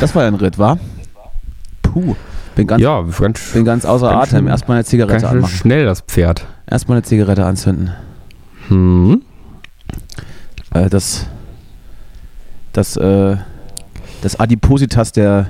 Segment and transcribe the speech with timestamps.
[0.00, 0.78] Das war ja ein Ritt, war?
[1.82, 2.14] Puh.
[2.54, 4.38] Bin ganz, Ja, ganz, bin ganz außer ganz Atem.
[4.44, 5.50] schön- Erstmal eine Zigarette ganz anmachen.
[5.54, 6.46] schnell, das Pferd.
[6.66, 7.90] Erstmal eine Zigarette anzünden.
[8.68, 9.22] Hm.
[10.72, 11.26] Äh, das.
[12.72, 13.36] Das, äh.
[14.22, 15.46] Das Adipositas der,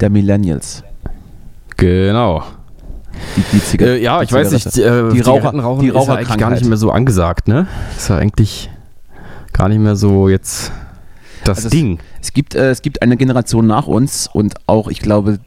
[0.00, 0.84] der Millennials.
[1.76, 2.44] Genau.
[3.36, 6.14] Die, die Äh, ja, die ich weiß nicht, äh, Die Raucher- rauchen die ist ja
[6.14, 7.66] eigentlich gar nicht mehr so angesagt, ne?
[7.96, 8.70] Ist ja eigentlich
[9.52, 10.72] gar nicht mehr so jetzt
[11.44, 11.98] das Also es- Ding.
[12.20, 15.38] Es gibt, äh, es gibt eine Generation nach uns und auch, ich glaube,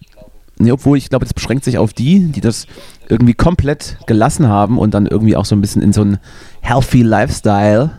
[0.57, 2.65] nee, obwohl ich glaube, das beschränkt sich auf die, die das
[3.09, 6.17] irgendwie komplett gelassen haben und dann irgendwie auch so ein bisschen in so einen
[6.61, 7.91] healthy Lifestyle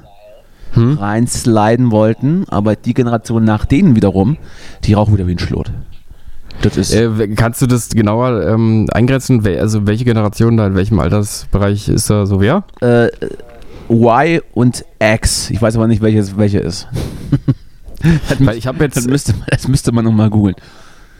[0.72, 0.98] Hm?
[0.98, 2.44] reinsliden wollten.
[2.48, 4.36] Aber die Generation nach denen wiederum,
[4.84, 5.72] die rauchen wieder wie ein Schlot.
[6.60, 6.92] Das ist.
[6.94, 9.46] Äh, kannst du das genauer ähm, eingrenzen?
[9.46, 12.64] Also welche Generation da in welchem Altersbereich ist da so wer?
[12.83, 13.08] äh,
[13.88, 15.48] Y und X.
[15.50, 16.86] Ich weiß aber nicht, welches welche ist.
[18.28, 20.54] das, Weil ich habe das, jetzt, müsste, das müsste man nochmal googeln.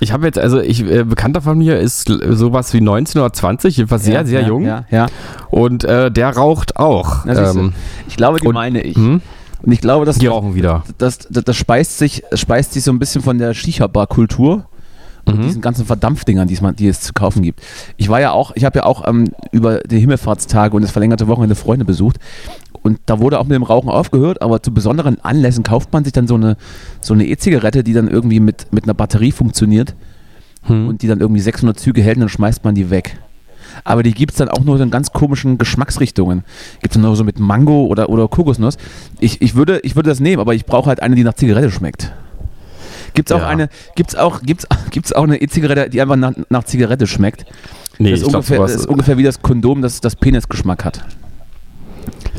[0.01, 3.77] ich habe jetzt, also ich äh, bekannter von mir ist sowas wie 19 oder 20,
[3.77, 4.65] jedenfalls sehr, Ja, sehr ja, jung.
[4.65, 5.07] Ja, ja.
[5.51, 7.27] Und äh, der raucht auch.
[7.27, 7.73] Ähm,
[8.09, 8.97] Ich glaube, die und- meine ich.
[8.97, 9.21] hm?
[9.61, 10.85] Und ich glaube, dass Die rauchen wieder.
[10.99, 14.67] das, das, das speist sich, speist sich so ein bisschen von der Shisha-Bar-Kultur
[15.25, 15.43] und Mhm.
[15.43, 17.61] diesen ganzen Verdampfdingern, die es, man- die es zu kaufen gibt.
[17.97, 21.27] Ich war ja auch, ich habe ja auch ähm, über die Himmelfahrtstage und das verlängerte
[21.27, 22.19] Wochenende Freunde besucht
[22.83, 26.13] und da wurde auch mit dem Rauchen aufgehört, aber zu besonderen Anlässen kauft man sich
[26.13, 26.57] dann so eine
[27.01, 29.95] so eine E-Zigarette, die dann irgendwie mit, mit einer Batterie funktioniert
[30.65, 30.89] Hm.
[30.89, 33.17] und die dann irgendwie 600 Züge hält und dann schmeißt man die weg.
[33.85, 36.43] Aber die gibt es dann auch nur in ganz komischen Geschmacksrichtungen.
[36.83, 38.77] Gibt es nur so mit Mango oder, oder Kokosnuss.
[39.21, 41.71] Ich, ich, würde, ich würde das nehmen, aber ich brauche halt eine, die nach Zigarette
[41.71, 42.13] schmeckt.
[43.15, 43.47] Gibt es auch Ja.
[43.49, 47.45] eine, gibt's auch, gibt's, gibt's auch eine E-Zigarette, die einfach nach, nach Zigarette schmeckt?
[47.99, 51.05] nee, das, ist ungefähr, sowas, das ist ungefähr wie das Kondom, das, das Penisgeschmack hat.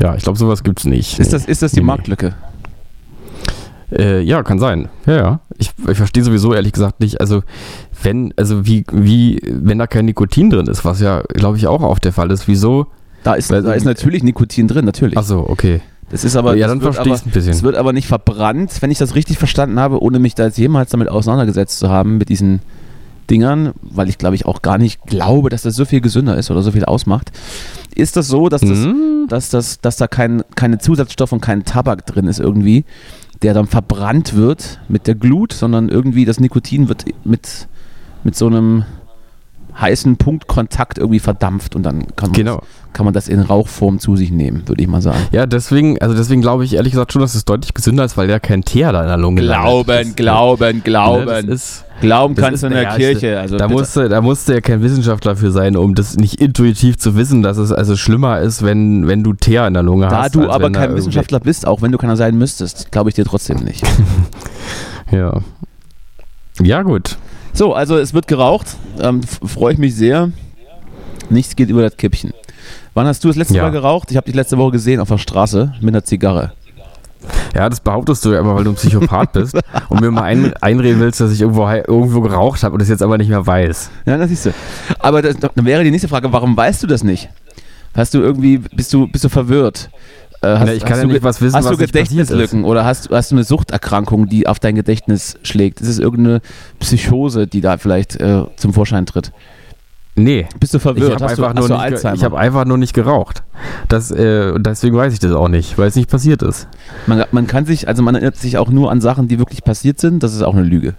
[0.00, 1.18] Ja, ich glaube sowas gibt's nicht.
[1.18, 1.86] Ist das, ist das die Nee, nee.
[1.86, 2.34] Marktlücke?
[3.92, 4.88] Äh, ja, kann sein.
[5.06, 5.40] Ja, ja.
[5.58, 7.42] Ich, ich verstehe sowieso ehrlich gesagt nicht, also
[8.02, 11.82] wenn, also wie, wie, wenn da kein Nikotin drin ist, was ja, glaube ich, auch
[11.82, 12.86] oft der Fall ist, wieso?
[13.24, 15.18] Da ist, Weil- da ist natürlich Nikotin drin, natürlich.
[15.18, 15.80] Achso, okay.
[16.08, 17.52] Das ist aber, ja, das dann wird verstehe aber, ich ein bisschen.
[17.52, 20.58] Es wird aber nicht verbrannt, wenn ich das richtig verstanden habe, ohne mich da jetzt
[20.58, 22.60] jemals damit auseinandergesetzt zu haben, mit diesen
[23.28, 26.50] Dingern, weil ich glaube ich auch gar nicht glaube, dass das so viel gesünder ist
[26.50, 27.30] oder so viel ausmacht.
[27.94, 29.09] Ist das so, dass, das, Hm?
[29.30, 32.84] Dass, das, dass da kein, keine Zusatzstoffe und kein Tabak drin ist irgendwie,
[33.42, 37.68] der dann verbrannt wird mit der Glut, sondern irgendwie das Nikotin wird mit,
[38.24, 38.84] mit so einem
[39.78, 42.62] heißen Punktkontakt irgendwie verdampft und dann kann man, Genau.
[42.92, 45.18] Kann man das in Rauchform zu sich nehmen, würde ich mal sagen.
[45.32, 48.28] Ja, deswegen, also deswegen glaube ich ehrlich gesagt schon, dass es deutlich gesünder ist, weil
[48.28, 49.88] ja kein Teer da in der Lunge landet.
[49.88, 53.38] Das- glauben, Ne, das ist, Glauben das kannst ist du in der ja, Kirche.
[53.38, 57.14] Also da, musste, da musste ja kein Wissenschaftler für sein, um das nicht intuitiv zu
[57.14, 60.34] wissen, dass es also schlimmer ist, wenn, wenn du Teer in der Lunge da hast.
[60.34, 63.14] du als aber da kein Wissenschaftler bist, auch wenn du keiner sein müsstest, glaube ich
[63.16, 63.82] dir trotzdem nicht.
[65.10, 65.40] Ja.
[66.62, 67.16] Ja, gut.
[67.52, 68.76] so, also es wird geraucht.
[69.00, 70.30] Ähm, Freue ich mich sehr.
[71.30, 72.32] Nichts geht über das Kippchen.
[72.94, 73.62] Wann hast du das letzte Ja.
[73.64, 74.10] Mal geraucht?
[74.10, 76.52] Ich habe dich letzte Woche gesehen auf der Straße mit einer Zigarre.
[77.54, 79.58] Ja, das behauptest du ja immer, weil du ein Psychopath bist
[79.88, 83.02] und mir mal ein, einreden willst, dass ich irgendwo, irgendwo geraucht habe und das jetzt
[83.02, 83.90] aber nicht mehr weiß.
[84.06, 84.54] Ja, das siehst du.
[84.98, 87.28] Aber das, dann wäre die nächste Frage, warum weißt du das nicht?
[87.94, 89.90] Hast du irgendwie, bist du, bist du verwirrt?
[90.42, 92.84] Äh, hast, Ja, ich kann ja du nicht was wissen, Hast was du Gedächtnislücken oder
[92.84, 95.80] hast, hast du eine Suchterkrankung, die auf dein Gedächtnis schlägt?
[95.80, 96.40] Ist es irgendeine
[96.78, 99.32] Psychose, die da vielleicht äh, zum Vorschein tritt?
[100.16, 100.46] Nee.
[100.58, 101.14] Bist du Ich verwirrt?
[101.14, 103.42] habe hast du, einfach, nur nicht ich hab einfach nur nicht geraucht.
[103.88, 106.68] Das, äh, deswegen weiß ich das auch nicht, weil es nicht passiert ist.
[107.06, 110.00] man, man kann sich, also man erinnert sich auch nur an Sachen, die wirklich passiert
[110.00, 110.22] sind.
[110.22, 110.94] Das ist auch eine Lüge.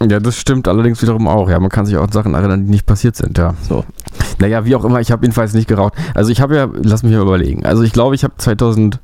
[0.00, 1.50] Ja, das stimmt allerdings wiederum auch.
[1.50, 3.54] Ja, man kann sich auch an Sachen erinnern, die nicht passiert sind, ja.
[3.68, 3.84] So.
[4.38, 5.94] Naja, wie auch immer, ich habe jedenfalls nicht geraucht.
[6.14, 7.66] Also ich habe ja, lass mich mal überlegen.
[7.66, 9.00] Also ich glaube, ich habe 2000.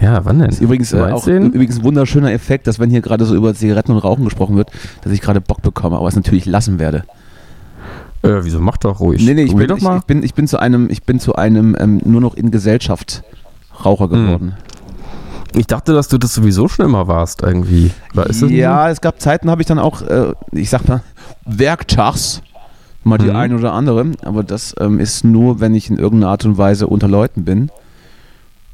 [0.00, 0.48] Ja, wann denn?
[0.48, 1.52] Das ist übrigens äh, auch 19?
[1.52, 4.70] übrigens ein wunderschöner Effekt, dass wenn hier gerade so über Zigaretten und Rauchen gesprochen wird,
[5.02, 7.04] dass ich gerade Bock bekomme, aber es natürlich lassen werde.
[8.22, 9.24] Äh, wieso mach doch ruhig?
[9.24, 9.98] Nee, nee, ich bin, doch ich, mal.
[9.98, 13.22] ich, bin, ich bin zu einem, ich bin zu einem ähm, nur noch in Gesellschaft
[13.84, 14.10] Raucher Hm.
[14.10, 14.56] geworden.
[15.54, 17.90] Ich dachte, dass du das sowieso schon immer warst, irgendwie.
[18.14, 21.02] Oder ist ja, es gab Zeiten, habe ich dann auch, äh, ich sag mal,
[21.44, 22.40] werktags
[23.04, 23.36] mal die Mhm.
[23.36, 26.86] eine oder andere, aber das ähm, ist nur, wenn ich in irgendeiner Art und Weise
[26.86, 27.70] unter Leuten bin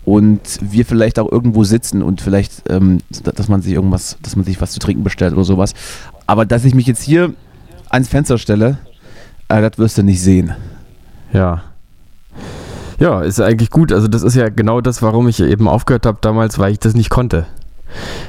[0.04, 4.44] und wir vielleicht auch irgendwo sitzen und vielleicht, ähm, dass man sich irgendwas, dass man
[4.44, 5.74] sich was zu trinken bestellt oder sowas.
[6.26, 7.32] Aber dass ich mich jetzt hier
[7.90, 8.78] ans Fenster stelle,
[9.48, 10.54] äh, das wirst du nicht sehen.
[11.32, 11.62] Ja.
[12.98, 13.92] Ja, ist eigentlich gut.
[13.92, 16.94] Also das ist ja genau das, warum ich eben aufgehört habe damals, weil ich das
[16.94, 17.46] nicht konnte.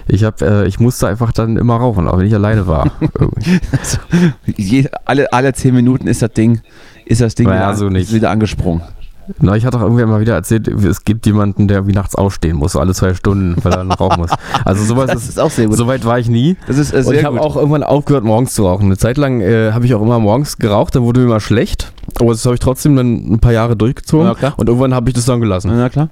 [0.08, 2.92] Ich habe, äh, ich musste einfach dann immer rauchen, auch wenn ich alleine war.
[3.20, 3.60] Irgendwie.
[4.56, 6.62] Je, alle, alle zehn Minuten ist das Ding,
[7.06, 8.82] ist das Ding Naja, wieder, so wieder angesprungen.
[9.40, 12.58] Na, ich hatte auch irgendwer mal wieder erzählt, es gibt jemanden, der wie nachts aufstehen
[12.58, 14.32] muss, alle zwei Stunden, weil er dann rauchen muss.
[14.66, 15.78] Also sowas Das ist, ist auch sehr gut.
[15.78, 16.58] so weit war ich nie.
[16.68, 18.86] Das ist äh, Und ich habe auch irgendwann aufgehört, morgens zu rauchen.
[18.86, 21.92] Eine Zeit lang äh, habe ich auch immer morgens geraucht, dann wurde mir immer schlecht.
[22.20, 24.28] Aber das habe ich trotzdem dann ein paar Jahre durchgezogen.
[24.58, 25.72] Und irgendwann habe ich das dann gelassen.
[25.74, 26.10] Na klar.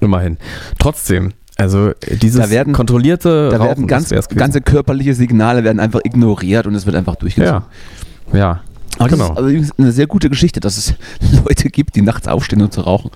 [0.00, 0.36] Immerhin.
[0.78, 5.80] Trotzdem, also äh, dieses Da werden- kontrollierte Da Rauchen, werden ganz, ganze körperliche Signale werden
[5.80, 7.62] einfach ignoriert und es wird einfach durchgezogen.
[8.32, 8.38] Ja.
[8.38, 8.60] Ja.
[9.00, 9.32] Aber das Genau.
[9.32, 10.94] ist allerdings eine sehr gute Geschichte, dass es
[11.44, 13.10] Leute gibt, die nachts aufstehen und zu rauchen.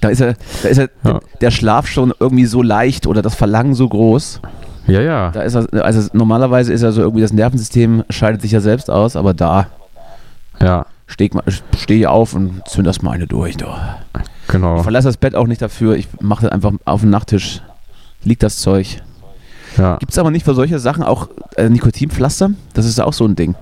[0.00, 0.32] Da ist ja,
[0.62, 1.20] da ist ja, Ja.
[1.40, 4.40] der Schlaf schon irgendwie so leicht oder das Verlangen so groß.
[4.86, 5.30] Ja, ja.
[5.32, 8.90] Da ist er, also normalerweise ist ja so irgendwie das Nervensystem scheidet sich ja selbst
[8.90, 9.66] aus, aber da
[10.60, 13.56] Ja, stehe ich, steh auf und zünd das mal eine durch.
[13.56, 13.98] Da.
[14.46, 14.76] genau.
[14.76, 17.60] Ich verlasse das Bett auch nicht dafür, ich mache das einfach auf den Nachttisch,
[18.24, 19.02] liegt das Zeug.
[19.76, 22.50] Ja, Gibt es aber nicht für solche Sachen auch äh, Nikotinpflaster?
[22.72, 23.54] Das ist ja auch so ein Ding.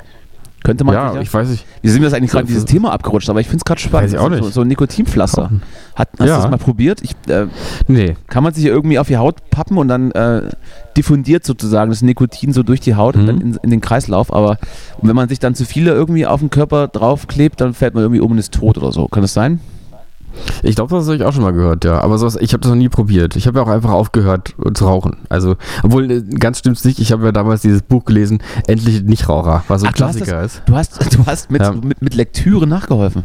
[0.66, 1.64] Könnte man ja sich ich weiß nicht.
[1.80, 3.30] Wie sind wir das eigentlich So, gerade dieses so- Thema abgerutscht?
[3.30, 4.04] Aber ich finde es gerade spannend.
[4.06, 4.52] Weiß ich auch So, nicht.
[4.52, 5.50] so ein Nikotinpflaster.
[5.94, 6.36] Hat, hast Ja.
[6.36, 7.00] du das mal probiert?
[7.02, 7.46] Ich, äh,
[7.86, 8.16] Nee.
[8.26, 10.50] kann man sich irgendwie auf die Haut pappen und dann äh,
[10.96, 13.26] diffundiert sozusagen das Nikotin so durch die Haut und Mhm.
[13.26, 14.32] dann in, in den Kreislauf.
[14.32, 14.58] Aber
[15.00, 18.20] wenn man sich dann zu viele irgendwie auf den Körper draufklebt, dann fällt man irgendwie
[18.20, 19.06] um und ist tot oder so.
[19.08, 19.60] Kann das sein?
[20.62, 22.00] Ich glaube, das habe ich auch schon mal gehört, ja.
[22.00, 23.36] Aber sowas, ich habe das noch nie probiert.
[23.36, 25.16] Ich habe ja auch einfach aufgehört äh, zu rauchen.
[25.28, 26.98] Also, obwohl, äh, ganz stimmt's nicht.
[26.98, 30.62] Ich habe ja damals dieses Buch gelesen, Endlich Nichtraucher, was so ein Ach, Klassiker ist.
[30.66, 31.72] Du hast, du hast mit, Ja.
[31.72, 33.24] mit, mit Lektüre nachgeholfen.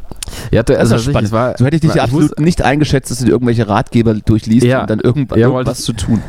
[0.52, 2.38] Ja, Das ist also ja tatsächlich, es war, So hätte ich dich war- absolut muss-
[2.46, 4.82] nicht eingeschätzt, dass du dir irgendwelche Ratgeber durchliest Ja.
[4.82, 6.22] und dann irgendwas, Ja, irgendwas zu tun.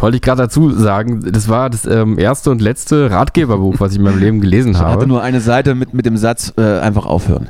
[0.00, 3.98] Wollte ich gerade dazu sagen, das war das ähm, erste und letzte Ratgeberbuch, was ich
[3.98, 5.06] in meinem Leben gelesen Ich hatte habe.
[5.06, 7.48] nur eine Seite mit, mit dem Satz, äh, einfach aufhören.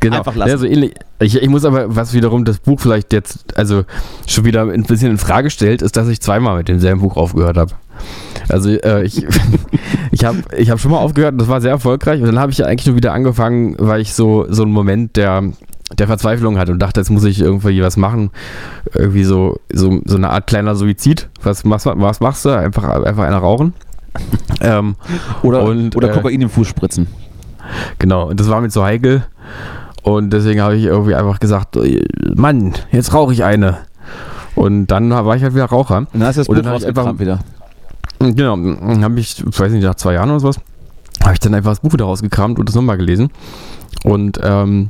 [0.00, 0.18] Genau.
[0.18, 0.50] einfach lassen.
[0.50, 0.94] Ja, so ähnlich.
[1.18, 3.84] Ich, ich muss aber, was wiederum das Buch vielleicht jetzt, also
[4.26, 7.56] schon wieder ein bisschen in Frage stellt, ist, dass ich zweimal mit demselben Buch aufgehört
[7.56, 7.72] habe.
[8.48, 9.26] Also äh, ich,
[10.12, 12.52] ich habe ich hab schon mal aufgehört und das war sehr erfolgreich und dann habe
[12.52, 15.42] ich ja eigentlich nur wieder angefangen, weil ich so, so einen Moment der,
[15.98, 18.30] der Verzweiflung hatte und dachte, jetzt muss ich irgendwie was machen.
[18.94, 21.28] Irgendwie so, so, so eine Art kleiner Suizid.
[21.42, 22.50] Was machst, du- was machst du?
[22.50, 23.72] Einfach, einfach einer rauchen.
[24.60, 24.94] ähm,
[25.42, 27.08] Oder, Und, oder äh, Kokain im Fuß spritzen.
[27.98, 29.26] Genau, und das war mir zu heikel.
[30.02, 32.04] Und deswegen habe ich irgendwie einfach gesagt, äh,
[32.34, 33.78] Mann, jetzt rauche ich eine.
[34.54, 35.98] Und dann war ich halt wieder Raucher.
[35.98, 37.40] Und dann hast du das Buch dann ich rausgekramt wieder.
[38.20, 40.58] Genau, dann habe ich, ich weiß nicht, nach zwei Jahren oder sowas,
[41.22, 43.30] habe ich dann einfach das Buch wieder rausgekramt und das nochmal gelesen.
[44.04, 44.88] Und ähm,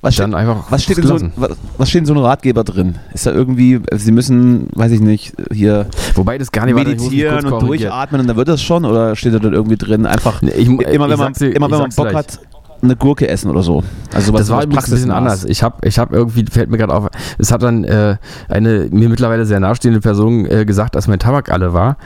[0.00, 2.96] Was dann einfach Was steht, so, was, steht in so einem Ratgeber drin?
[3.12, 7.44] Ist da irgendwie, Sie müssen, weiß ich nicht, hier Wobei das gar nicht ich meditieren
[7.52, 8.84] und durchatmen und dann wird das schon?
[8.84, 11.72] Oder steht da dort irgendwie drin, einfach ich, immer wenn ich man, dir- immer ich
[11.72, 12.38] wenn man Bock hat,
[12.82, 13.82] eine Gurke essen oder so?
[14.14, 15.44] Also was das war übrigens ein bisschen anders.
[15.44, 17.08] Ich habe ich hab irgendwie, fällt mir gerade auf,
[17.38, 18.16] es hat dann äh,
[18.48, 21.96] eine mir mittlerweile sehr nahestehende Person äh, gesagt, als mein Tabak alle war.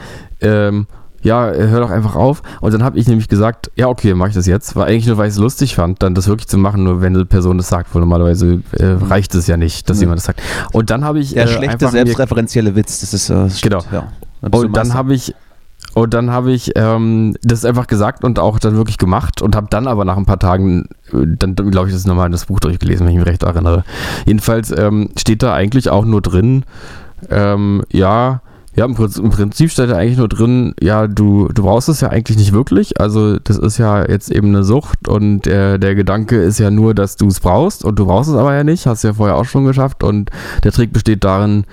[0.41, 0.87] Ähm,
[1.23, 2.41] ja, hör doch einfach auf.
[2.61, 4.75] Und dann habe ich nämlich gesagt, ja, okay, mache ich das jetzt.
[4.75, 7.15] War eigentlich nur, weil ich es lustig fand, dann das wirklich zu machen, nur wenn
[7.15, 10.03] eine Person das sagt, weil normalerweise äh, reicht es ja nicht, dass Nee.
[10.05, 10.41] jemand das sagt.
[10.71, 13.83] Und dann habe ich Der äh, schlechte selbstreferenzielle Witz, das ist äh, Genau.
[13.91, 14.07] Ja.
[14.49, 15.35] Und dann habe ich
[15.93, 19.67] und dann habe ich ähm, das einfach gesagt und auch dann wirklich gemacht und habe
[19.69, 23.05] dann aber nach ein paar Tagen, äh, dann glaube ich, das nochmal das Buch durchgelesen,
[23.05, 23.83] wenn ich mich recht erinnere.
[24.25, 26.63] Jedenfalls ähm, steht da eigentlich auch nur drin,
[27.29, 28.41] ähm, ja,
[28.73, 32.37] ja, im Prinzip, steht da eigentlich nur drin, ja, du, du brauchst es ja eigentlich
[32.37, 33.01] nicht wirklich.
[33.01, 36.93] Also das ist ja jetzt eben eine Sucht und äh, der Gedanke ist ja nur,
[36.93, 39.43] dass du es brauchst und du brauchst es aber ja nicht, hast ja vorher auch
[39.43, 40.29] schon geschafft und
[40.63, 41.65] der Trick besteht darin,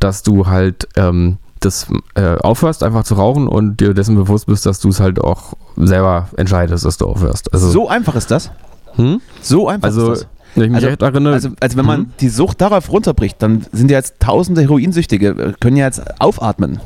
[0.00, 1.36] dass du halt ähm,
[1.66, 5.20] das äh, aufhörst, einfach zu rauchen und dir dessen bewusst bist, dass du es halt
[5.20, 7.52] auch selber entscheidest, dass du aufhörst.
[7.52, 8.50] Also, so einfach ist das?
[8.94, 9.20] hm?
[9.42, 10.28] So einfach also ist das?
[10.54, 12.06] wenn ich mich Also- recht erinnere, Also, also wenn man Mhm.
[12.20, 16.80] die Sucht darauf runterbricht, dann sind ja jetzt tausende Heroinsüchtige, äh, können ja jetzt aufatmen.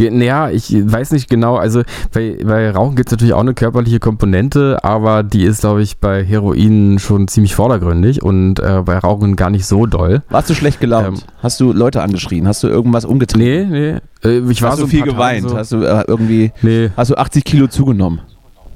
[0.00, 1.56] Naja, ich weiß nicht genau.
[1.56, 5.82] Also bei, bei Rauchen gibt es natürlich auch eine körperliche Komponente, aber die ist, glaube
[5.82, 10.22] ich, bei Heroin schon ziemlich vordergründig und äh, bei Rauchen gar nicht so doll.
[10.30, 11.18] Warst du schlecht gelaunt?
[11.18, 11.24] Ähm.
[11.42, 12.46] Hast du Leute angeschrien?
[12.46, 13.70] Hast du irgendwas umgetrieben?
[13.70, 14.28] Nee, nee.
[14.28, 15.48] Äh, ich war Hast so du viel geweint?
[15.48, 16.90] So, Hast du äh, irgendwie, nee.
[16.96, 18.20] hast du 80 Kilo zugenommen?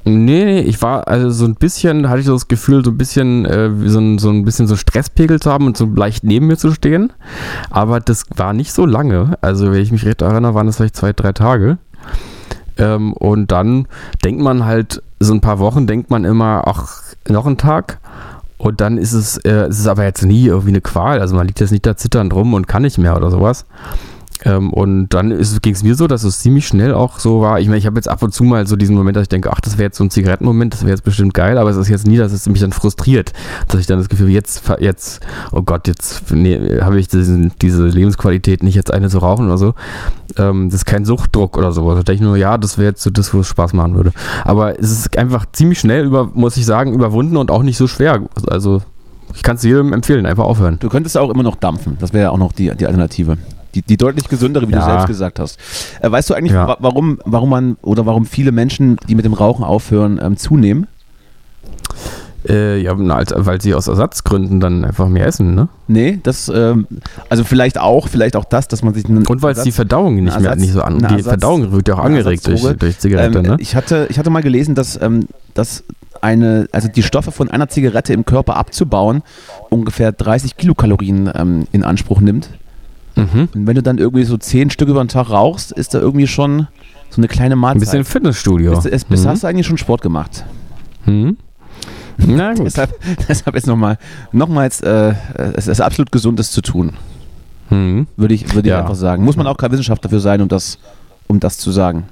[0.05, 2.99] Nee, nee, ich war also so ein bisschen, hatte ich so das Gefühl, so ein
[2.99, 6.49] bisschen, äh, so, ein, so ein bisschen so Stresspegel zu haben und so leicht neben
[6.49, 7.13] mir zu stehen.
[7.71, 9.39] Aber das war nicht so lange.
[9.41, 11.79] Also, wenn ich mich recht erinnere, waren das vielleicht zwei, drei Tage.
[12.79, 13.87] Ähm, und dann
[14.25, 18.01] denkt man halt, so ein paar Wochen denkt man immer, ach, noch ein Tag.
[18.59, 21.21] Und dann ist es, äh, es ist aber jetzt nie irgendwie eine Qual.
[21.21, 23.67] Also man liegt jetzt nicht da zitternd rum und kann nicht mehr oder sowas.
[24.45, 25.31] Ähm, und dann
[25.63, 27.61] ging es mir so, dass es ziemlich schnell auch so war.
[27.61, 29.53] Ich meine, ich habe jetzt ab und zu mal so diesen Moment, dass ich denke,
[29.53, 31.89] ach, das wäre jetzt so ein Zigarettenmoment, das wäre jetzt bestimmt geil, aber es ist
[31.89, 33.33] jetzt nie, dass es mich dann frustriert,
[33.69, 35.21] dass ich dann das Gefühl, jetzt, jetzt,
[35.53, 39.59] oh Gott, jetzt nee, habe ich diesen, diese Lebensqualität nicht jetzt eine zu rauchen oder
[39.59, 39.75] so.
[40.37, 41.89] Ähm, das ist kein Suchtdruck oder so.
[41.95, 44.13] Da denke ich nur, ja, das wäre jetzt so das, wo es Spaß machen würde.
[44.45, 47.87] Aber es ist einfach ziemlich schnell über, muss ich sagen, überwunden und auch nicht so
[47.87, 48.23] schwer.
[48.49, 48.83] Also
[49.35, 50.79] ich kann es jedem empfehlen, einfach aufhören.
[50.81, 51.97] Du könntest auch immer noch dampfen.
[52.01, 53.39] Das wäre ja auch noch die, die Alternative.
[53.75, 54.81] Die, die deutlich gesündere, wie ja.
[54.81, 55.59] du selbst gesagt hast.
[56.01, 56.77] Äh, weißt du eigentlich, ja.
[56.79, 60.87] warum, warum man oder warum viele Menschen, die mit dem Rauchen aufhören, ähm, zunehmen?
[62.49, 65.69] Äh, ja, weil sie aus Ersatzgründen dann einfach mehr essen, ne?
[65.87, 66.89] Nee, das, ähm,
[67.29, 70.17] also vielleicht auch, vielleicht auch das, dass man sich einen Und weil es die Verdauung
[70.17, 70.99] nicht Ersatz, mehr nicht so an.
[70.99, 73.57] Die Ersatz, Verdauung wird ja auch angeregt durch, durch Zigarette, ähm, ne?
[73.61, 75.85] Ich hatte, ich hatte mal gelesen, dass, ähm, dass
[76.21, 79.23] eine, also die Stoffe von einer Zigarette im Körper abzubauen,
[79.71, 82.49] ungefähr 30 Kilokalorien ähm, in Anspruch nimmt.
[83.17, 83.49] Mhm.
[83.55, 86.27] Und wenn du dann irgendwie so zehn Stück über den Tag rauchst, ist da irgendwie
[86.27, 86.69] schon
[87.11, 87.77] so eine kleine Mahlzeit.
[87.77, 88.81] Ein bisschen Fitnessstudio.
[88.81, 89.29] Bis, bis mhm.
[89.29, 90.45] hast du eigentlich schon Sport gemacht.
[91.05, 91.37] Mhm.
[92.19, 92.67] Na gut.
[92.67, 92.95] deshalb,
[93.29, 93.99] deshalb jetzt nochmal,
[94.33, 95.15] nochmals, äh,
[95.55, 96.93] es ist absolut gesund, das zu tun.
[97.71, 98.07] Mhm.
[98.17, 98.77] Würde ich, würde ja.
[98.77, 99.25] ich einfach sagen.
[99.25, 100.79] Muss man auch kein Wissenschaftler dafür sein, um das,
[101.27, 102.05] um das zu sagen.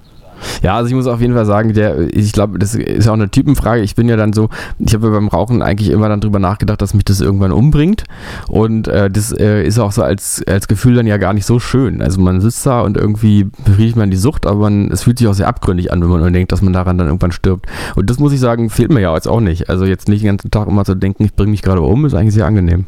[0.63, 3.31] Ja, also ich muss auf jeden Fall sagen, der, ich glaube, das ist auch eine
[3.31, 3.83] Typenfrage.
[3.83, 6.95] Ich bin ja dann so, ich habe beim Rauchen eigentlich immer dann drüber nachgedacht, dass
[6.95, 8.05] mich das irgendwann umbringt.
[8.49, 11.59] Und äh, das äh, ist auch so als, als Gefühl dann ja gar nicht so
[11.59, 12.03] schön.
[12.03, 15.29] Also man sitzt da und irgendwie befriedigt man die Sucht, aber man, es fühlt sich
[15.29, 17.67] auch sehr abgründig an, wenn man denkt, dass man daran dann irgendwann stirbt.
[17.97, 19.69] Und das muss ich sagen, fehlt mir ja jetzt auch nicht.
[19.69, 22.15] Also jetzt nicht den ganzen Tag immer zu denken, ich bringe mich gerade um, ist
[22.15, 22.87] eigentlich sehr angenehm.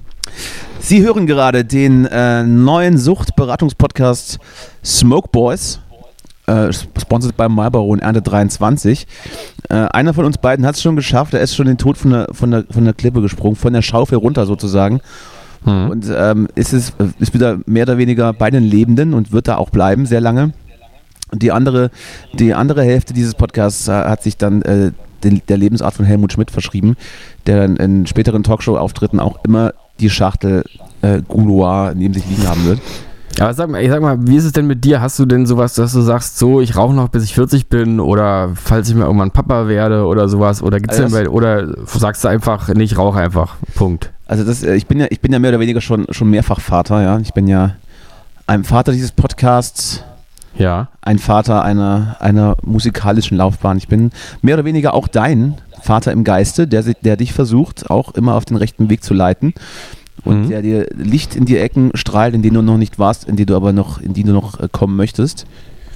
[0.81, 4.39] Sie hören gerade den äh, neuen Suchtberatungspodcast
[4.85, 5.81] Smoke Boys
[6.47, 9.07] äh, sponsored bei Marlboro in Ernte 23.
[9.69, 12.11] Äh, einer von uns beiden hat es schon geschafft, er ist schon den Tod von
[12.11, 15.01] der, von, der, von der Klippe gesprungen, von der Schaufel runter sozusagen.
[15.65, 15.91] Mhm.
[15.91, 19.57] Und ähm, ist, es, ist wieder mehr oder weniger bei den Lebenden und wird da
[19.57, 20.53] auch bleiben, sehr lange.
[21.35, 21.91] Die andere,
[22.35, 24.93] die andere Hälfte dieses Podcasts äh, hat sich dann äh,
[25.25, 26.97] den, der Lebensart von Helmut Schmidt verschrieben,
[27.47, 30.65] der dann in späteren Talkshow-Auftritten auch immer die Schachtel
[31.01, 32.81] äh, Gouloir neben sich liegen haben wird.
[33.41, 35.01] Aber sag mal, ich sag mal, wie ist es denn mit dir?
[35.01, 38.01] Hast du denn sowas, dass du sagst, so, ich rauche noch bis ich 40 bin
[38.01, 40.63] oder falls ich mal irgendwann Papa werde oder sowas?
[40.63, 43.57] Oder gibt's also denn bei, oder sagst du einfach, nee, ich rauche einfach.
[43.75, 44.11] Punkt.
[44.27, 46.61] Also das, äh, ich bin ja, ich bin ja mehr oder weniger schon, schon mehrfach
[46.61, 47.19] Vater, ja.
[47.19, 47.77] Ich bin ja
[48.47, 50.03] ein Vater dieses Podcasts.
[50.59, 50.89] Ja.
[51.01, 53.79] Ein Vater einer, einer musikalischen Laufbahn.
[53.79, 54.11] Ich bin
[54.43, 58.45] mehr oder weniger auch dein Vater im Geiste, der, der dich versucht, auch immer auf
[58.45, 59.55] den rechten Weg zu leiten
[60.25, 60.49] und mhm.
[60.49, 63.47] der dir Licht in die Ecken strahlt, in denen du noch nicht warst, in die
[63.47, 65.47] du aber noch, in die du noch äh, kommen möchtest.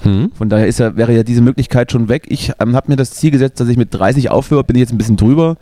[0.04, 0.32] Mhm.
[0.34, 2.24] Von daher ist ja, wäre ja diese Möglichkeit schon weg.
[2.28, 4.92] Ich ähm, habe mir das Ziel gesetzt, dass ich mit 30 aufhöre, bin ich jetzt
[4.92, 5.56] ein bisschen drüber.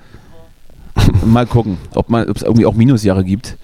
[1.25, 3.57] Mal gucken, ob es irgendwie auch Minusjahre gibt.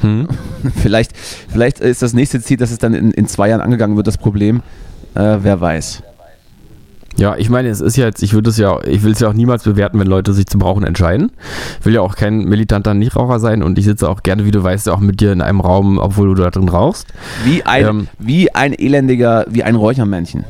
[0.00, 0.28] Hm.
[0.76, 4.06] vielleicht, vielleicht ist das nächste Ziel, dass es dann in, in zwei Jahren angegangen wird,
[4.06, 4.62] das Problem.
[5.14, 6.02] Äh, wer weiß.
[7.16, 9.28] Ja, ich meine, es ist ja jetzt, ich würde es ja, ich will es ja
[9.28, 11.32] auch niemals bewerten, wenn Leute sich zum Rauchen entscheiden.
[11.80, 14.62] Ich will ja auch kein militanter Nichtraucher sein und ich sitze auch gerne, wie du
[14.62, 17.08] weißt, auch mit dir in einem Raum, obwohl du da drin rauchst.
[17.44, 20.44] Wie ein, ähm, wie ein elendiger, wie ein Räuchermännchen.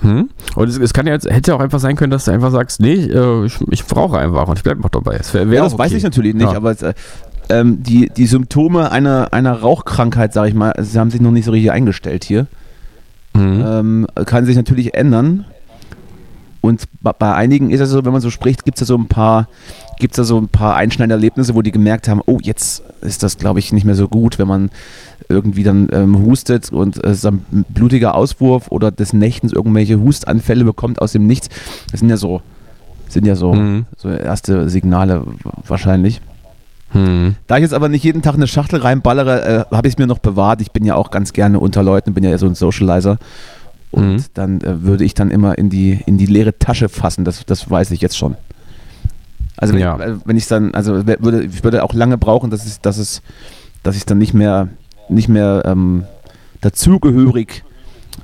[0.00, 0.30] Hm?
[0.54, 2.50] Und es, es, kann ja jetzt, hätte ja auch einfach sein können, dass du einfach
[2.50, 5.18] sagst, nee, äh, ich, ich rauche einfach und ich bleibe noch dabei.
[5.18, 5.82] Das wär, wär ja, das okay.
[5.82, 6.56] weiß ich natürlich nicht, ja.
[6.56, 6.94] aber es, äh,
[7.50, 11.44] ähm, die, die Symptome einer, einer Rauchkrankheit, sage ich mal, sie haben sich noch nicht
[11.44, 12.46] so richtig eingestellt hier.
[13.34, 13.64] Mhm.
[13.66, 15.44] Ähm, kann sich natürlich ändern.
[16.60, 19.06] Und bei einigen ist es so, wenn man so spricht, gibt es da so ein
[19.06, 19.48] paar,
[19.98, 23.22] gibt es da so ein paar einschneidende Erlebnisse, wo die gemerkt haben, oh, jetzt ist
[23.22, 24.70] das, glaube ich, nicht mehr so gut, wenn man
[25.28, 30.64] irgendwie dann ähm, hustet und es ist ein blutiger Auswurf oder des Nächtens irgendwelche Hustanfälle
[30.64, 31.48] bekommt aus dem Nichts.
[31.90, 32.42] Das sind ja so,
[33.08, 33.86] sind ja so, mhm.
[33.96, 35.24] so erste Signale
[35.66, 36.20] wahrscheinlich.
[36.92, 37.36] Hm.
[37.46, 40.08] Da ich jetzt aber nicht jeden Tag eine Schachtel reinballere, äh, habe ich es mir
[40.08, 40.60] noch bewahrt.
[40.60, 43.18] Ich bin ja auch ganz gerne unter Leuten, bin ja so ein Socializer.
[43.90, 44.24] Und mhm.
[44.34, 47.68] dann äh, würde ich dann immer in die, in die leere Tasche fassen, das, das
[47.70, 48.36] weiß ich jetzt schon.
[49.56, 49.96] Also wenn, ja.
[49.96, 52.98] ich, äh, wenn ich dann, also würde, ich würde auch lange brauchen, dass es, dass
[52.98, 53.22] es,
[53.82, 54.68] dass ich dann nicht mehr,
[55.08, 56.04] nicht mehr ähm,
[56.60, 57.64] dazugehörig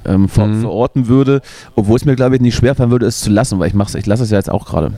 [0.05, 0.61] ähm, ver mhm.
[0.61, 1.43] verorten würde,
[1.75, 4.07] obwohl es mir, glaube ich, nicht schwerfallen würde, es zu lassen, weil ich mache ich
[4.07, 4.93] lasse es ja jetzt auch gerade.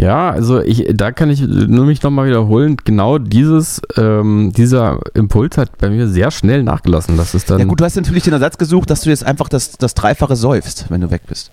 [0.00, 2.78] Ja, also ich, da kann ich nur mich nochmal wiederholen.
[2.84, 7.18] Genau dieses, ähm, dieser Impuls hat bei mir sehr schnell nachgelassen.
[7.18, 9.50] Das ist dann ja gut, du hast natürlich den Ersatz gesucht, dass du jetzt einfach
[9.50, 11.50] das, das Dreifache säufst, wenn du weg bist.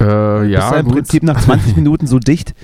[0.00, 0.58] Äh, du ja.
[0.58, 0.94] Bist ja im gut.
[0.94, 2.54] Prinzip nach 20 Minuten so dicht,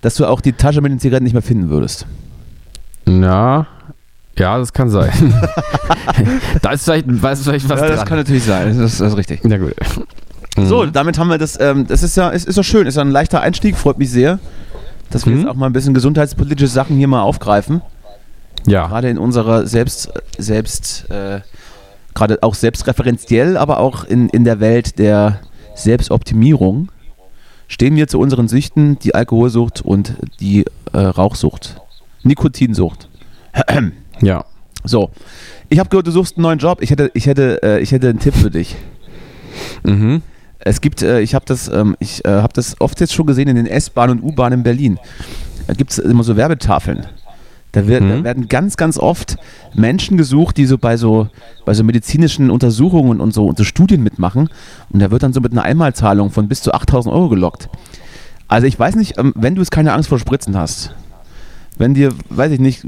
[0.00, 2.06] dass du auch die Tasche mit den Zigaretten nicht mehr finden würdest.
[3.08, 3.66] Ja,
[4.38, 5.10] ja, das kann sein.
[6.62, 8.08] da ist vielleicht, weiß vielleicht was ja, das dran.
[8.08, 9.40] kann natürlich sein, das ist, das ist richtig.
[9.42, 9.74] Na gut.
[10.56, 13.02] So, damit haben wir das, ähm, das ist ja, ist, ist ja schön, ist ja
[13.02, 14.38] ein leichter Einstieg, freut mich sehr,
[15.10, 15.40] dass wir Mhm.
[15.40, 17.80] jetzt auch mal ein bisschen gesundheitspolitische Sachen hier mal aufgreifen.
[18.66, 18.86] Ja.
[18.86, 21.40] Gerade in unserer selbst, selbst, äh,
[22.14, 25.40] gerade auch selbstreferenziell, aber auch in, in der Welt der
[25.74, 26.90] Selbstoptimierung
[27.66, 31.76] stehen wir zu unseren Süchten, die Alkoholsucht und die äh, Rauchsucht.
[32.22, 33.08] Nikotinsucht.
[34.20, 34.44] Ja.
[34.84, 35.10] So,
[35.68, 36.80] ich habe gehört, du suchst einen neuen Job.
[36.80, 38.76] Ich hätte, ich hätte, äh, ich hätte einen Tipp für dich.
[39.82, 40.22] Mhm.
[40.64, 43.48] Es gibt, äh, ich habe das, ähm, ich äh, habe das oft jetzt schon gesehen
[43.48, 44.98] in den S-Bahnen und U-Bahnen in Berlin.
[45.66, 47.06] Da gibt es immer so Werbetafeln.
[47.72, 48.24] Da, wird, da Mhm.
[48.24, 49.36] werden ganz, ganz oft
[49.74, 51.28] Menschen gesucht, die so bei so
[51.64, 54.50] bei so medizinischen Untersuchungen und so, und so Studien mitmachen.
[54.90, 57.68] Und da wird dann so mit einer Einmalzahlung von bis zu 8000 Euro gelockt.
[58.46, 60.94] Also ich weiß nicht, ähm, wenn du es keine Angst vor Spritzen hast,
[61.78, 62.86] wenn dir, weiß ich nicht,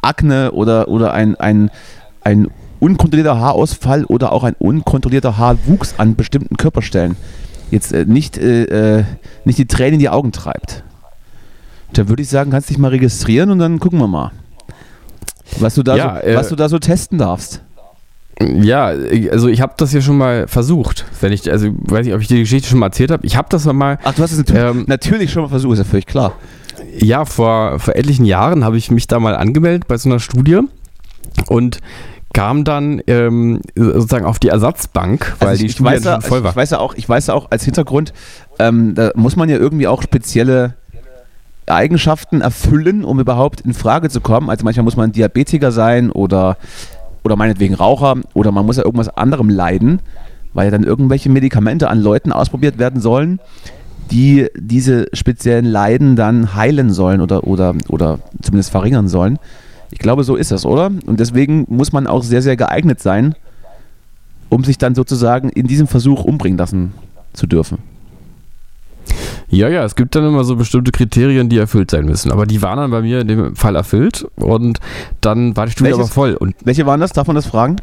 [0.00, 1.70] Akne oder, oder ein, ein,
[2.22, 2.48] ein
[2.84, 7.16] unkontrollierter Haarausfall oder auch ein unkontrollierter Haarwuchs an bestimmten Körperstellen
[7.70, 9.04] jetzt äh, nicht, äh, äh,
[9.44, 10.84] nicht die Tränen in die Augen treibt,
[11.92, 14.32] dann würde ich sagen, kannst dich mal registrieren und dann gucken wir mal.
[15.58, 17.62] Was du da, Ja, so, äh, was du da so testen darfst.
[18.40, 18.92] Ja,
[19.30, 21.04] also ich habe das ja schon mal versucht.
[21.20, 23.24] Wenn ich, also weiß nicht, ob ich dir die Geschichte schon mal erzählt habe.
[23.24, 25.78] Ich habe das mal, Ach, du hast es natürlich, Ähm, natürlich schon mal versucht, ist
[25.78, 26.32] ja völlig klar.
[26.98, 30.60] ja, vor, vor etlichen Jahren habe ich mich da mal angemeldet bei so einer Studie
[31.46, 31.78] und
[32.34, 36.22] kam dann ähm, sozusagen auf die Ersatzbank, weil Also die ich, Studie weiß ja, schon
[36.22, 36.50] voll war.
[36.50, 38.12] ich weiß ja auch, ich weiß ja auch als Hintergrund,
[38.58, 40.74] ähm, da muss man ja irgendwie auch spezielle
[41.66, 44.50] Eigenschaften erfüllen, um überhaupt in Frage zu kommen.
[44.50, 46.58] Also manchmal muss man Diabetiker sein oder,
[47.22, 50.00] oder meinetwegen Raucher oder man muss ja irgendwas anderem leiden,
[50.52, 53.40] weil ja dann irgendwelche Medikamente an Leuten ausprobiert werden sollen,
[54.10, 59.38] die diese speziellen Leiden dann heilen sollen oder, oder, oder zumindest verringern sollen.
[59.94, 60.90] Ich glaube, so ist das, oder?
[61.06, 63.36] Und deswegen muss man auch sehr, sehr geeignet sein,
[64.48, 66.92] um sich dann sozusagen in diesem Versuch umbringen lassen
[67.32, 67.78] zu dürfen.
[69.48, 72.32] Ja, ja, es gibt dann immer so bestimmte Kriterien, die erfüllt sein müssen.
[72.32, 74.80] Aber die waren dann bei mir in dem Fall erfüllt und
[75.20, 76.34] dann war die Studie Welches- aber voll.
[76.34, 77.12] Und Welche waren das?
[77.12, 77.76] Darf man das fragen?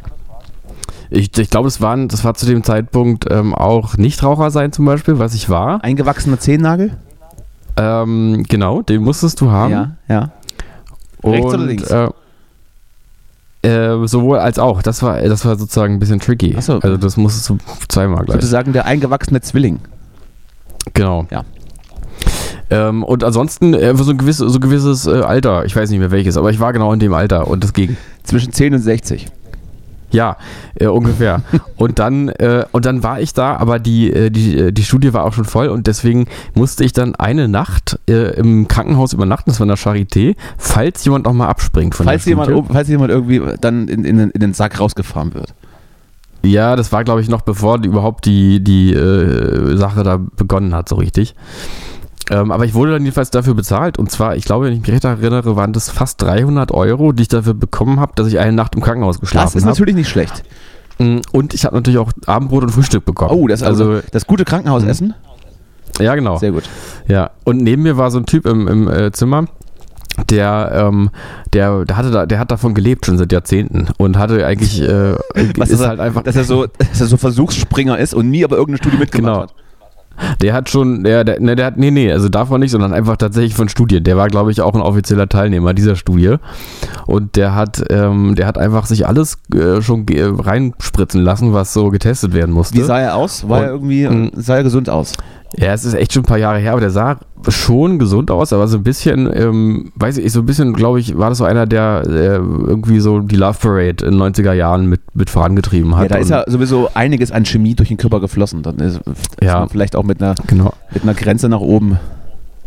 [1.08, 4.84] ich, ich glaube, es waren, das war zu dem Zeitpunkt ähm, auch Nichtraucher sein zum
[4.84, 5.82] Beispiel, was ich war.
[5.82, 6.92] Eingewachsener Zehennagel?
[7.78, 9.72] Ähm, genau, den musstest du haben.
[9.72, 10.30] Ja, ja.
[11.24, 11.90] Rechts und, oder links?
[11.90, 12.08] Äh,
[13.62, 14.82] äh, sowohl als auch.
[14.82, 16.56] Das war, das war sozusagen ein bisschen tricky.
[16.60, 16.80] So.
[16.80, 17.58] Also das musstest du
[17.88, 18.36] zweimal gleich.
[18.36, 19.78] Sozusagen der eingewachsene Zwilling.
[20.94, 21.26] Genau.
[21.30, 21.44] Ja.
[22.70, 25.98] Ähm, und ansonsten äh, so ein gewisses, so ein gewisses äh, Alter, ich weiß nicht
[25.98, 27.96] mehr welches, aber ich war genau in dem Alter und das ging.
[28.24, 29.26] Zwischen 10 und 60.
[30.12, 30.36] Ja,
[30.74, 31.42] äh, ungefähr.
[31.76, 35.12] und dann äh, und dann war ich da, aber die, äh, die, äh, die Studie
[35.12, 39.50] war auch schon voll und deswegen musste ich dann eine Nacht äh, im Krankenhaus übernachten,
[39.50, 42.68] das war in der Charité, falls jemand noch mal abspringt von Falls der jemand, Studie.
[42.72, 45.54] falls jemand irgendwie dann in, in, den- in den Sack rausgefahren wird.
[46.44, 50.74] Ja, das war, glaube ich, noch bevor die, überhaupt die, die äh, Sache da begonnen
[50.74, 51.34] hat, so richtig.
[52.32, 53.98] Ähm, aber ich wurde dann jedenfalls dafür bezahlt.
[53.98, 57.22] Und zwar, ich glaube, wenn ich mich recht erinnere, waren das fast 300 Euro, die
[57.22, 59.72] ich dafür bekommen habe, dass ich eine Nacht im Krankenhaus Das geschlafen ist habe.
[59.72, 60.42] natürlich nicht schlecht.
[60.98, 63.32] Und ich habe natürlich auch Abendbrot und Frühstück bekommen.
[63.32, 65.14] Oh, das ist also also, das gute Krankenhausessen.
[65.98, 66.36] ja, genau.
[66.36, 66.62] Sehr gut.
[67.08, 69.46] Ja, und neben mir war so ein Typ im, im äh, Zimmer,
[70.30, 71.10] der, ähm,
[71.54, 75.14] der, der hatte da, der hat davon gelebt schon seit Jahrzehnten und hatte eigentlich, äh,
[75.56, 78.44] Was ist er, halt einfach, dass er so, dass er so Versuchsspringer ist und nie
[78.44, 79.42] aber irgendeine Studie mitgemacht Genau.
[79.42, 79.54] hat.
[80.40, 83.16] Der hat schon, der, der, ne, der hat, nee, nee, also davon nicht, sondern einfach
[83.16, 84.04] tatsächlich von Studien.
[84.04, 86.36] Der war, glaube ich, auch ein offizieller Teilnehmer dieser Studie.
[87.06, 91.72] Und der hat, ähm, der hat einfach sich alles äh, schon ge- reinspritzen lassen, was
[91.72, 92.76] so getestet werden musste.
[92.78, 93.48] Wie sah er aus?
[93.48, 94.30] War Und- er irgendwie, Mhm.
[94.36, 95.12] sah er gesund aus?
[95.56, 98.52] Ja, es ist echt schon ein paar Jahre her, aber der sah schon gesund aus,
[98.52, 101.44] aber so ein bisschen, ähm, weiß ich, so ein bisschen, glaube ich, war das so
[101.44, 105.94] einer, der äh, irgendwie so die Love Parade in den 90er Jahren mit, mit vorangetrieben
[105.96, 106.04] hat.
[106.04, 108.62] Ja, da ist ja sowieso einiges an Chemie durch den Körper geflossen.
[108.62, 109.00] Dann ist,
[109.42, 109.60] Ja.
[109.60, 110.72] man vielleicht auch mit einer, Genau.
[110.94, 111.98] mit einer Grenze nach oben.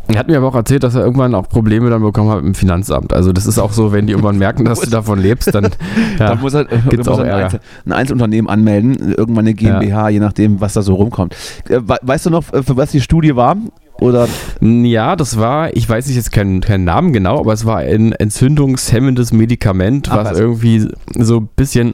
[0.08, 2.54] Er hat mir aber auch erzählt, dass er irgendwann auch Probleme dann bekommen hat im
[2.54, 3.12] Finanzamt.
[3.12, 5.70] Also das ist auch so, wenn die irgendwann merken, dass du davon lebst, dann
[6.20, 9.54] Da ja, muss er, da gibt's muss auch er ein, ein Einzelunternehmen anmelden, irgendwann eine
[9.56, 11.36] GmbH, je nachdem, was da so rumkommt.
[11.70, 13.58] Äh, we- Weißt du noch, äh, für was die Studie war?
[14.00, 14.28] Oder
[14.62, 18.12] Ja, das war, ich weiß nicht jetzt keinen, keinen Namen genau, aber es war ein
[18.12, 20.40] entzündungshemmendes Medikament, Ach, was was.
[20.40, 20.88] irgendwie
[21.18, 21.94] so ein bisschen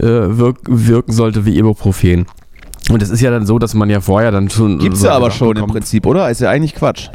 [0.00, 2.26] äh, wirk wirken sollte wie Ibuprofen.
[2.90, 4.78] Und es ist ja dann so, dass man ja vorher dann schon.
[4.78, 6.30] gibt's so ja aber schon im bekommt- Prinzip, oder?
[6.30, 7.08] Ist ja eigentlich Quatsch.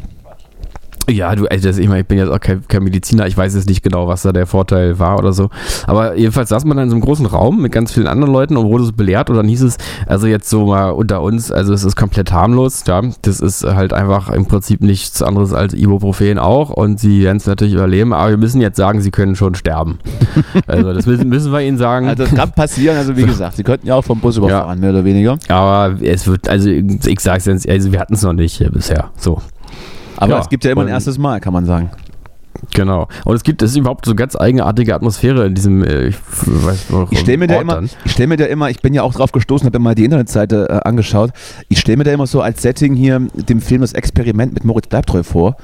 [1.12, 3.68] Ja, du, also ich, meine, ich bin jetzt auch kein, kein, Mediziner, ich weiß jetzt
[3.68, 5.50] nicht genau, was da der Vorteil war oder so.
[5.88, 8.58] Aber jedenfalls saß man dann in so einem großen Raum mit ganz vielen anderen Leuten
[8.58, 11.74] und wurde so belehrt und dann hieß es, also jetzt so mal unter uns, also
[11.74, 13.02] es ist komplett harmlos, ja.
[13.22, 17.46] Das ist halt einfach im Prinzip nichts anderes als Ibuprofen auch und sie werden es
[17.46, 20.00] natürlich überleben, aber wir müssen jetzt sagen, sie können schon sterben.
[20.68, 22.08] also das müssen, müssen wir ihnen sagen.
[22.08, 24.82] Also das kann passieren, also wie gesagt, sie könnten ja auch vom Bus überfahren, ja.
[24.82, 25.38] mehr oder weniger.
[25.48, 29.42] Aber es wird, also ich sag's jetzt, also wir hatten es noch nicht bisher, so.
[30.22, 31.90] Aber ja, es gibt ja immer ein erstes Mal, kann man sagen.
[32.76, 33.08] Genau.
[33.26, 36.86] Und es gibt, es ist überhaupt so ganz eigenartige Atmosphäre in diesem, äh, ich weiß
[37.10, 39.32] Ich stelle mir, da immer, ich stell mir da immer, ich bin ja auch drauf
[39.32, 41.32] gestoßen, habe mir mal die Internetseite äh, angeschaut.
[41.70, 44.88] Ich stelle mir da immer so als Setting hier dem Film Das Experiment mit Moritz
[44.88, 45.58] Bleibtreu vor,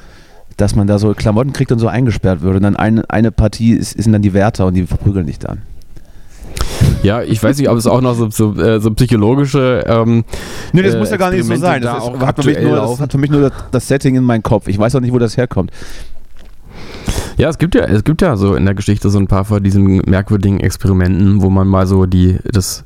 [0.57, 2.55] dass man da so Klamotten kriegt und so eingesperrt wird.
[2.55, 5.61] Und dann eine, eine Partie ist, sind dann die Wärter und die verprügeln dich dann.
[7.03, 9.83] Ja, ich weiß nicht, ob es auch noch so, so, äh, so psychologische.
[9.87, 10.23] Ähm,
[10.73, 11.81] nee, das äh, muss ja gar nicht so sein.
[11.81, 14.23] Das, da ist, hat, für nur, das hat, für mich nur, das, das Setting in
[14.23, 14.67] meinem Kopf.
[14.67, 15.71] Ich weiß auch nicht, wo das herkommt.
[17.37, 19.61] Ja, es gibt ja, es gibt ja so in der Geschichte so ein paar von
[19.61, 22.83] diesen merkwürdigen Experimenten, wo man mal so die, das,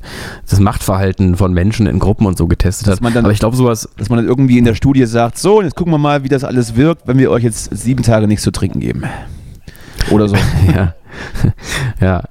[0.48, 3.02] das Machtverhalten von Menschen in Gruppen und so getestet hat.
[3.02, 3.88] Dann, Aber ich glaube sowas.
[3.96, 6.44] Dass man dann irgendwie in der Studie sagt, so, jetzt gucken wir mal, wie das
[6.44, 9.04] alles wirkt, wenn wir euch jetzt sieben Tage nichts zu trinken geben.
[10.10, 10.36] Oder so.
[10.74, 10.94] ja.
[12.00, 12.22] ja.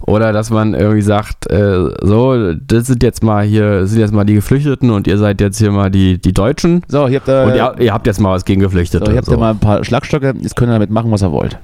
[0.00, 4.12] Oder dass man irgendwie sagt, äh, so, das sind jetzt mal hier, das sind jetzt
[4.12, 6.82] mal die Geflüchteten und ihr seid jetzt hier mal die, die Deutschen.
[6.88, 9.04] So, ihr habt, äh, und ihr, ihr, habt jetzt mal was gegen Geflüchtete.
[9.04, 9.32] So, ihr habt so.
[9.32, 11.58] ja mal ein paar Schlagstöcke, jetzt könnt ihr damit machen, was ihr wollt.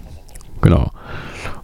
[0.61, 0.91] Genau.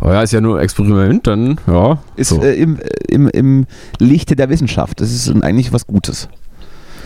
[0.01, 1.99] Aber ja, ist ja nur ein Experiment, dann, ja.
[2.16, 2.42] Ist so.
[2.42, 3.66] äh, im, im, im
[3.99, 5.01] Lichte der Wissenschaft.
[5.01, 6.29] Das ist eigentlich was Gutes.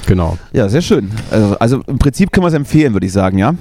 [0.06, 0.36] Genau.
[0.52, 1.10] Ja, sehr schön.
[1.30, 3.54] Also, also im Prinzip können wir es empfehlen, würde ich sagen, ja.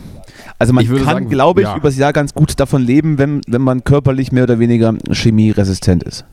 [0.62, 1.76] Also man kann, glaube ich, ja.
[1.76, 6.24] übers Jahr ganz gut davon leben, wenn, wenn man körperlich mehr oder weniger chemieresistent ist.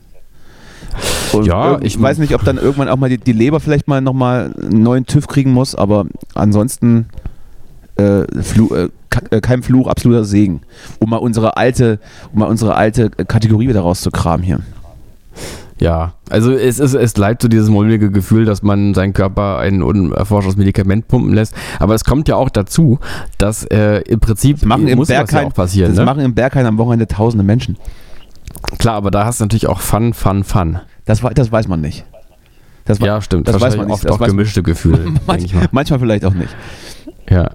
[1.33, 4.01] Und ja, ich weiß nicht, ob dann irgendwann auch mal die, die Leber vielleicht mal
[4.01, 7.07] nochmal einen neuen TÜV kriegen muss, aber ansonsten
[7.95, 8.89] äh, Flu, äh,
[9.31, 10.61] äh, kein Fluch, absoluter Segen.
[10.99, 11.99] Um mal unsere alte,
[12.31, 14.59] um mal unsere alte Kategorie wieder rauszukramen hier.
[15.79, 19.81] Ja, also es, ist, es bleibt so dieses mulmige Gefühl, dass man seinen Körper ein
[19.81, 21.55] unerforschtes Medikament pumpen lässt.
[21.79, 22.99] Aber es kommt ja auch dazu,
[23.37, 25.91] dass äh, im Prinzip das machen im Berghain, ja auch passieren.
[25.91, 26.05] Das ne?
[26.05, 27.77] machen im Berghain am Wochenende tausende Menschen.
[28.77, 30.79] Klar, aber da hast du natürlich auch Fun, Fun, Fun.
[31.05, 32.05] Das, das weiß man nicht.
[32.83, 33.47] Das, ja, stimmt.
[33.47, 33.93] Das weiß man nicht.
[33.93, 35.13] Oft auch gemischte Gefühle.
[35.27, 35.67] manchmal.
[35.71, 36.53] manchmal vielleicht auch nicht.
[37.29, 37.51] Ja,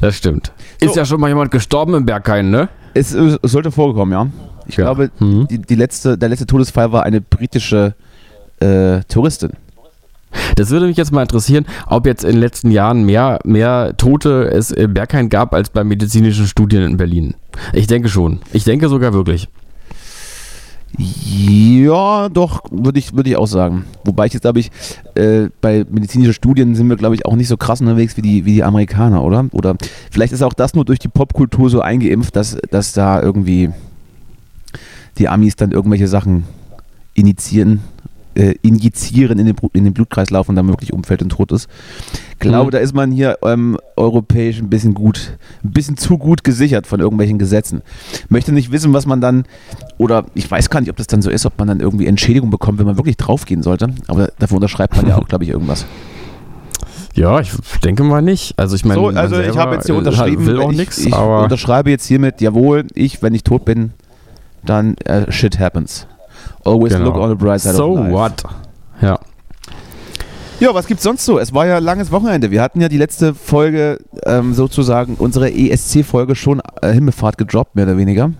[0.00, 0.52] das stimmt.
[0.80, 0.86] So.
[0.86, 2.68] Ist ja schon mal jemand gestorben im Berghain, ne?
[2.94, 4.26] Es, es sollte vorkommen, ja.
[4.66, 4.84] Ich ja.
[4.84, 5.46] glaube, mhm.
[5.48, 7.94] die, die, letzte, der letzte Todesfall war eine britische
[8.60, 9.52] äh, Touristin.
[10.56, 14.50] Das würde mich jetzt mal interessieren, ob jetzt in den letzten Jahren mehr, mehr Tote
[14.50, 17.34] es im Berghain gab als bei medizinischen Studien in Berlin.
[17.72, 18.40] Ich denke schon.
[18.52, 19.48] Ich denke sogar wirklich.
[20.96, 23.84] Ja, doch, würde ich, würd ich auch sagen.
[24.04, 24.70] Wobei ich jetzt, glaube ich,
[25.16, 28.44] äh, bei medizinischen Studien sind wir, glaube ich, auch nicht so krass unterwegs wie die,
[28.44, 29.46] wie die Amerikaner, oder?
[29.52, 29.76] Oder
[30.12, 33.70] vielleicht ist auch das nur durch die Popkultur so eingeimpft, dass, dass da irgendwie
[35.18, 36.44] die Amis dann irgendwelche Sachen
[37.14, 37.80] initiieren,
[38.34, 41.68] äh, injizieren in den, in den Blutkreislauf und dann wirklich umfällt und tot ist.
[42.32, 42.70] Ich glaube, mhm.
[42.72, 47.00] da ist man hier ähm, europäisch ein bisschen gut, ein bisschen zu gut gesichert von
[47.00, 47.82] irgendwelchen Gesetzen.
[48.28, 49.44] Möchte nicht wissen, was man dann,
[49.98, 52.50] oder ich weiß gar nicht, ob das dann so ist, ob man dann irgendwie Entschädigung
[52.50, 53.94] bekommt, wenn man wirklich draufgehen sollte.
[54.08, 55.86] Aber dafür unterschreibt man ja auch, glaube ich, irgendwas.
[57.14, 57.52] Ja, ich
[57.84, 58.58] denke mal nicht.
[58.58, 61.14] Also ich meine, so, also ich habe jetzt hier unterschrieben, will auch ich, nix, ich
[61.14, 63.92] unterschreibe jetzt hiermit, jawohl, ich, wenn ich tot bin,
[64.64, 66.06] dann uh, shit happens.
[66.64, 67.06] Always genau.
[67.06, 68.10] look on the bright side so of life.
[68.10, 68.44] So what?
[69.00, 69.18] Ja.
[70.60, 71.38] Ja, was gibt's sonst so?
[71.38, 72.50] Es war ja langes Wochenende.
[72.50, 77.84] Wir hatten ja die letzte Folge ähm, sozusagen, unsere ESC-Folge schon äh, Himmelfahrt gedroppt, mehr
[77.84, 78.30] oder weniger.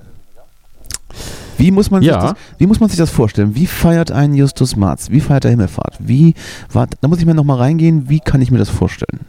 [1.59, 2.21] Wie muss, man ja.
[2.21, 3.55] sich das, wie muss man sich das vorstellen?
[3.55, 5.11] Wie feiert ein Justus Marz?
[5.11, 5.97] Wie feiert der Himmelfahrt?
[5.99, 6.35] Wie,
[6.73, 9.21] war, da muss ich mir nochmal reingehen, wie kann ich mir das vorstellen?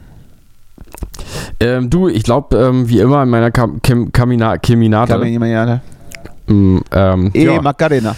[1.59, 5.13] Ähm, du, ich glaube, ähm, wie immer in meiner Kam Kim Kamina Keminate.
[5.13, 5.81] Kaminate.
[6.47, 7.61] Mm, ähm, e ja.
[7.61, 8.15] Macarena.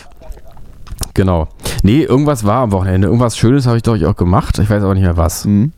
[1.13, 1.47] Genau.
[1.83, 3.07] Nee, irgendwas war am Wochenende.
[3.07, 4.59] Irgendwas Schönes habe ich doch auch gemacht.
[4.59, 5.45] Ich weiß aber nicht mehr was.
[5.45, 5.71] Mhm.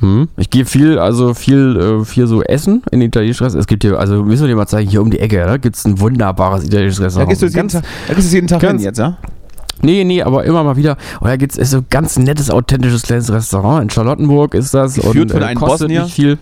[0.00, 0.28] Hm.
[0.36, 3.64] Ich gehe viel, also viel, äh, viel so essen in italienischen Restaurants.
[3.64, 5.74] Es gibt hier, also müssen wir dir mal zeigen, hier um die Ecke, da gibt
[5.74, 7.28] es ein wunderbares italienisches Restaurant.
[7.28, 9.16] Da gehst du jeden Tag, da gehst du jeden Tag hin jetzt, ja?
[9.80, 10.96] Nee, nee, aber immer mal wieder.
[11.20, 13.82] Und da gibt es so ein ganz nettes, authentisches kleines Restaurant.
[13.82, 14.94] In Charlottenburg ist das.
[14.94, 16.02] Geführt und, von äh, einem kostet Bosnier?
[16.04, 16.38] nicht viel.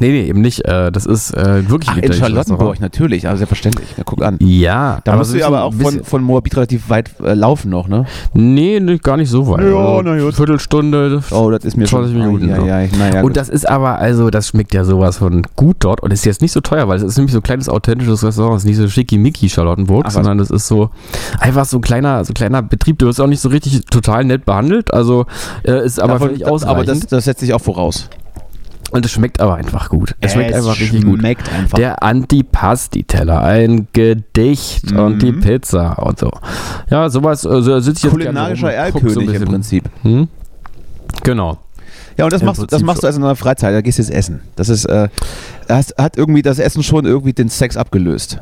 [0.00, 0.64] Nee, nee, eben nicht.
[0.64, 3.88] Äh, das ist äh, wirklich Ach, in Charlottenburg, natürlich, also selbstverständlich.
[3.96, 4.36] Ja, guck an.
[4.40, 5.00] Ja.
[5.04, 8.06] Da musst du aber auch von, von Moabit relativ weit äh, laufen noch, ne?
[8.34, 9.64] Nee, nee, gar nicht so weit.
[9.64, 10.34] Ja, also, na gut.
[10.34, 11.22] Viertelstunde.
[11.30, 12.48] Oh, das ist mir 20 schon, Minuten.
[12.48, 15.76] Ja, ja, ja, ja, und das ist aber, also, das schmeckt ja sowas von gut
[15.80, 18.22] dort und ist jetzt nicht so teuer, weil es ist nämlich so ein kleines authentisches
[18.22, 18.56] Restaurant.
[18.56, 20.90] Es ist nicht so schickimicki Charlottenburg, Ach, sondern es ist so
[21.40, 22.98] einfach so ein kleiner, so ein kleiner Betrieb.
[22.98, 24.92] Du wirst auch nicht so richtig total nett behandelt.
[24.92, 25.26] Also,
[25.64, 26.76] äh, ist aber Davon, völlig ausreichend.
[26.76, 28.08] Aber das, das setzt sich auch voraus.
[28.90, 30.14] Und es schmeckt aber einfach gut.
[30.20, 31.18] Es schmeckt einfach richtig gut.
[31.20, 31.76] schmeckt einfach.
[31.76, 34.98] Der Antipasti-Teller, ein Gedicht Mhm.
[34.98, 36.30] und die Pizza und so.
[36.90, 39.48] Ja, sowas also sitze ich jetzt kulinarischer guck so Erlkönig im.
[39.48, 39.84] Prinzip.
[40.02, 40.28] Hm?
[41.22, 41.58] Genau.
[42.16, 43.98] Ja, und das Im machst, du- das machst du also in deiner Freizeit, da gehst
[43.98, 44.40] du jetzt essen.
[44.56, 45.08] Das ist, äh,
[45.68, 48.38] hast, hat irgendwie das Essen schon irgendwie den Sex abgelöst.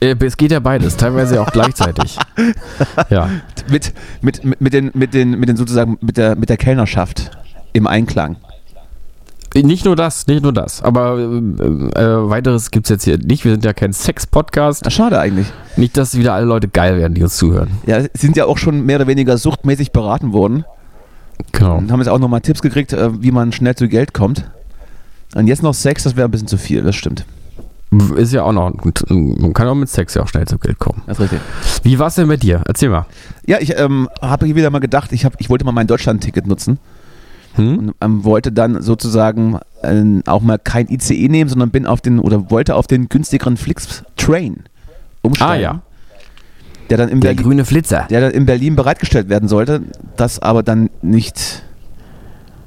[0.00, 2.18] Äh, Es geht ja beides, teilweise auch gleichzeitig.
[3.10, 3.30] Ja.
[3.70, 7.30] Mit, mit, mit, den, mit, den, mit den sozusagen, mit der, mit der Kellnerschaft
[7.72, 8.36] im Einklang.
[9.62, 10.82] Nicht nur das, nicht nur das.
[10.82, 13.44] Aber äh, äh, weiteres gibt es jetzt hier nicht.
[13.44, 14.90] Wir sind ja kein Sex-Podcast.
[14.92, 15.46] Schade eigentlich.
[15.76, 17.70] Nicht, dass wieder alle Leute geil werden, die uns zuhören.
[17.86, 20.64] Ja, sind ja auch schon mehr oder weniger suchtmäßig beraten worden
[21.52, 21.76] Genau.
[21.76, 24.50] und haben jetzt auch nochmal Tipps gekriegt, äh, wie man schnell zu Geld kommt.
[25.34, 27.24] Und jetzt noch Sex, das wäre ein bisschen zu viel, das stimmt.
[28.16, 28.70] Ist ja auch noch,
[29.08, 31.02] man kann auch mit Sex ja auch schnell zu Geld kommen.
[31.06, 31.40] Das ist richtig.
[31.84, 32.62] Wie war es denn mit dir?
[32.66, 33.06] Erzähl mal.
[33.46, 36.46] Ja, ich ähm, habe hier wieder mal gedacht, ich, hab, ich wollte mal mein Deutschland-Ticket
[36.46, 36.78] nutzen
[37.58, 37.78] Hm?
[37.78, 42.18] und ähm, wollte dann sozusagen ähm, auch mal kein ICE nehmen, sondern bin auf den
[42.18, 44.64] oder wollte auf den günstigeren Flix Train
[45.22, 45.52] umsteigen.
[45.52, 45.82] Ah, ja.
[46.90, 48.06] Der dann, in Der Berlin, grüne Flitzer.
[48.08, 49.82] der dann in Berlin bereitgestellt werden sollte,
[50.16, 51.62] das aber dann nicht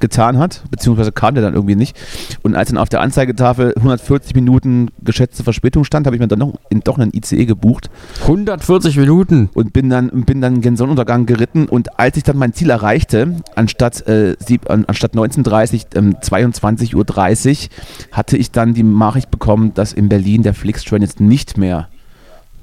[0.02, 1.96] getan hat, beziehungsweise kam der dann irgendwie nicht.
[2.42, 6.40] Und als dann auf der Anzeigetafel 140 Minuten geschätzte Verspätung stand, habe ich mir dann
[6.40, 7.88] noch, in, doch einen ICE gebucht
[8.22, 9.48] 140 Minuten.
[9.54, 13.36] und bin dann, bin dann gen Sonnenuntergang geritten und als ich dann mein Ziel erreichte,
[13.54, 17.70] anstatt, äh, sieb, an, anstatt 19.30 ähm, 22.30 Uhr,
[18.12, 21.88] hatte ich dann die Nachricht bekommen, dass in Berlin der Flixtrain jetzt nicht mehr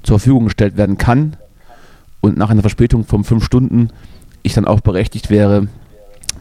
[0.02, 1.36] zur Verfügung gestellt werden kann
[2.20, 3.88] und nach einer Verspätung von fünf Stunden
[4.42, 5.68] ich dann auch berechtigt wäre,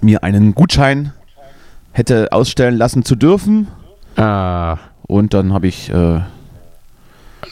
[0.01, 1.13] mir einen Gutschein
[1.91, 3.67] hätte ausstellen lassen zu dürfen
[4.15, 6.19] Ah, und dann habe ich äh,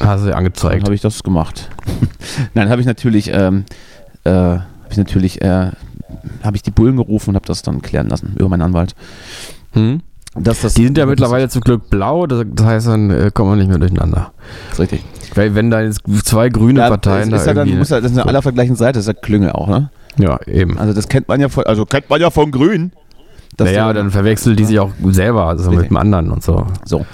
[0.01, 0.83] hast du ja Dann angezeigt.
[0.83, 1.69] habe ich das gemacht.
[2.53, 3.63] Nein, habe ich natürlich, ähm,
[4.25, 5.71] äh, habe ich natürlich, äh,
[6.43, 8.95] habe ich die Bullen gerufen und habe das dann klären lassen über meinen Anwalt.
[9.73, 10.01] Hm?
[10.35, 13.51] Dass das Die sind ja mittlerweile zum Glück blau, das, das heißt, dann äh, kommen
[13.51, 14.33] wir nicht mehr durcheinander.
[14.69, 15.03] Das ist richtig.
[15.35, 17.79] Weil wenn da jetzt zwei grüne Ja, Parteien das ist da ja dann, irgendwie...
[17.79, 18.29] muss ja, das ist eine so.
[18.29, 19.89] aller vergleichen Seite, das ist ja Klüngel auch, ne?
[20.17, 20.77] Ja, eben.
[20.77, 22.91] Also das kennt man ja von, also kennt man ja von Grün.
[23.59, 26.67] Naja, dann verwechseln die sich auch selber, also mit dem anderen und so.
[26.85, 27.05] So.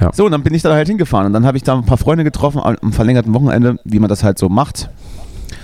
[0.00, 0.10] Ja.
[0.12, 1.96] So, und dann bin ich da halt hingefahren und dann habe ich da ein paar
[1.96, 4.90] Freunde getroffen am verlängerten Wochenende, wie man das halt so macht.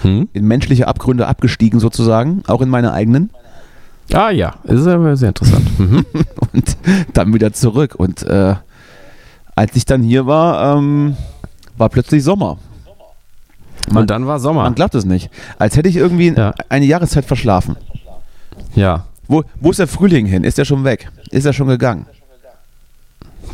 [0.02, 0.28] Hm?
[0.32, 3.30] In menschliche Abgründe abgestiegen sozusagen, auch in meine eigenen.
[4.12, 5.66] Ah ja, ist aber sehr interessant.
[5.78, 6.04] Mhm.
[6.52, 6.76] und
[7.14, 7.94] dann wieder zurück.
[7.96, 8.54] Und äh,
[9.54, 11.16] als ich dann hier war, ähm,
[11.76, 12.58] war plötzlich Sommer.
[13.92, 14.62] Man, Und dann war Sommer.
[14.62, 15.30] man glaubt es nicht.
[15.58, 16.54] Als hätte ich irgendwie Ja.
[16.68, 17.76] eine Jahreszeit verschlafen.
[18.74, 19.04] Ja.
[19.26, 20.44] Wo, wo ist der Frühling hin?
[20.44, 21.10] Ist der schon weg?
[21.30, 22.06] Ist er schon gegangen?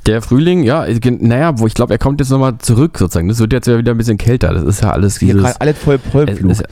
[0.06, 0.86] Der Frühling, ja,
[1.20, 3.28] naja, wo ich glaube, er kommt jetzt nochmal zurück sozusagen.
[3.28, 4.52] Das wird jetzt ja wieder ein bisschen kälter.
[4.52, 5.42] Das ist ja alles Hier dieses.
[5.42, 6.50] gerade alles voll es Vollflug.
[6.50, 6.62] ist,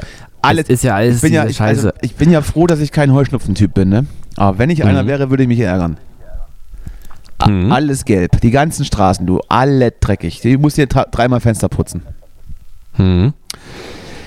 [0.43, 1.95] Alles, es ist ja alles ich, bin ja, ich, also, Scheiße.
[2.03, 4.07] ich bin ja froh, dass ich kein Heuschnupfentyp bin, ne?
[4.37, 5.09] Aber wenn ich einer Mhm.
[5.09, 5.97] wäre, würde ich mich ärgern.
[7.47, 7.73] Mhm.
[7.73, 8.41] Alles gelb.
[8.41, 9.41] Die ganzen Straßen, du.
[9.49, 10.41] Alle dreckig.
[10.43, 12.03] Du musst hier dreimal Fenster putzen.
[12.95, 13.33] Hm.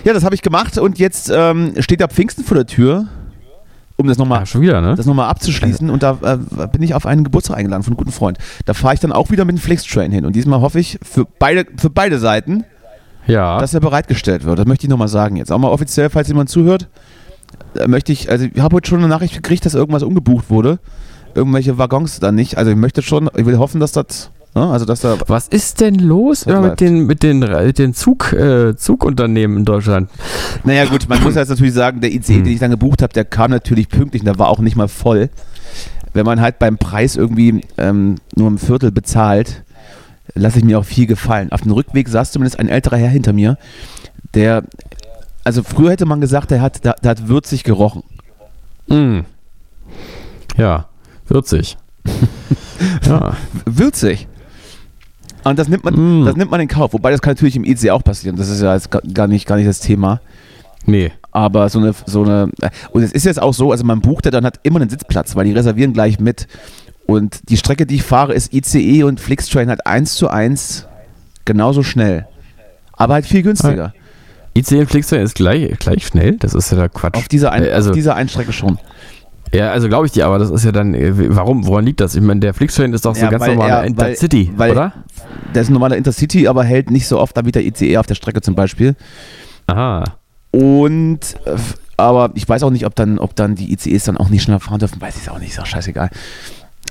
[0.04, 3.08] Ja, das habe ich gemacht und jetzt ähm, steht der Pfingsten vor der Tür,
[3.98, 4.96] um das nochmal Ja, wieder, ne?
[4.96, 5.90] das nochmal abzuschließen.
[5.90, 8.38] Und da äh, bin ich auf einen Geburtstag eingeladen von einem guten Freund.
[8.66, 10.26] Da fahre ich dann auch wieder mit dem Flixtrain hin.
[10.26, 12.66] Und diesmal hoffe ich für beide, für beide Seiten,
[13.26, 13.58] Ja.
[13.60, 14.60] dass er bereitgestellt wird.
[14.60, 15.52] Das möchte ich nochmal sagen jetzt.
[15.52, 16.88] Auch mal offiziell, falls jemand zuhört,
[17.76, 20.80] äh, möchte ich, also ich habe heute schon eine Nachricht gekriegt, dass irgendwas umgebucht wurde.
[21.34, 22.58] Irgendwelche Waggons dann nicht.
[22.58, 24.30] Also ich möchte schon, ich will hoffen, dass das,
[24.62, 28.76] also dass da Was ist denn los mit den, mit den, mit den Zug, äh,
[28.76, 30.10] Zugunternehmen in Deutschland?
[30.64, 32.44] Naja gut, man muss jetzt natürlich sagen, der ICE, Hm.
[32.46, 34.88] den ich dann gebucht habe, der kam natürlich pünktlich und der war auch nicht mal
[34.88, 35.30] voll.
[36.14, 39.64] Wenn man halt beim Preis irgendwie ähm, nur ein Viertel bezahlt,
[40.34, 41.52] lasse ich mir auch viel gefallen.
[41.52, 43.58] Auf dem Rückweg saß zumindest ein älterer Herr hinter mir,
[44.34, 44.64] der,
[45.44, 48.04] also früher hätte man gesagt, der hat, der, der hat würzig gerochen.
[48.88, 49.26] Hm.
[50.58, 50.88] Ja,
[51.26, 51.78] 40.
[53.06, 53.36] ja.
[53.66, 54.28] Würzig.
[55.46, 56.26] Und das nimmt man, Mm.
[56.26, 56.92] das nimmt man in Kauf.
[56.94, 58.36] Wobei das kann natürlich im ICE auch passieren.
[58.36, 60.20] Das ist ja jetzt ga- gar nicht, gar nicht das Thema.
[60.86, 61.12] Nee.
[61.32, 62.50] Aber so eine, so eine,
[62.92, 65.36] und es ist jetzt auch so, also man bucht ja dann hat immer einen Sitzplatz,
[65.36, 66.48] weil die reservieren gleich mit.
[67.08, 70.88] Und die Strecke, die ich fahre, ist ICE und Flixtrain hat 1 zu 1
[71.46, 72.26] genauso schnell.
[72.94, 73.94] Aber halt viel günstiger.
[74.58, 76.38] ICE Flixtrain ist gleich, gleich schnell?
[76.38, 77.16] Das ist ja der Quatsch.
[77.16, 78.80] Auf dieser, ein, Äh, also, auf dieser einen Strecke schon.
[79.54, 82.16] Ja, also glaube ich dir, aber das ist ja dann, äh, warum, woran liegt das?
[82.16, 84.94] Ich meine, der Flixtrain ist doch so Ja, ganz normaler er- Intercity, weil- oder?
[85.54, 88.06] Der ist ein normaler Intercity, aber hält nicht so oft da wie der ICE auf
[88.08, 88.96] der Strecke zum Beispiel.
[89.68, 90.04] Aha.
[90.52, 91.20] Und,
[91.98, 94.60] aber ich weiß auch nicht, ob dann, ob dann die ICEs dann auch nicht schneller
[94.60, 95.00] fahren dürfen.
[95.02, 96.10] Weiß ich auch nicht, ist auch scheißegal.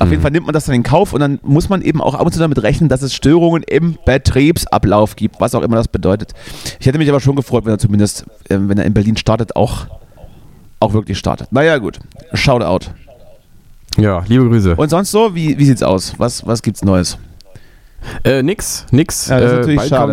[0.01, 0.11] Auf Mhm.
[0.13, 2.27] jeden Fall nimmt man das dann in Kauf und dann muss man eben auch ab
[2.27, 6.33] und zu damit rechnen, dass es Störungen im Betriebsablauf gibt, was auch immer das bedeutet.
[6.81, 9.55] Ich hätte mich aber schon gefreut, wenn er zumindest, äh, wenn er in Berlin startet,
[9.57, 9.87] auch,
[10.85, 11.53] auch wirklich startet.
[11.53, 11.99] Naja, gut.
[12.33, 12.87] Shoutout.
[13.97, 14.75] Ja, liebe Grüße.
[14.77, 16.15] Und sonst so, wie, wie sieht's aus?
[16.19, 17.17] Was, was gibt's Neues?
[18.25, 19.29] Äh, nix, nix.
[19.29, 20.13] Ja, das ist äh, natürlich bald schade.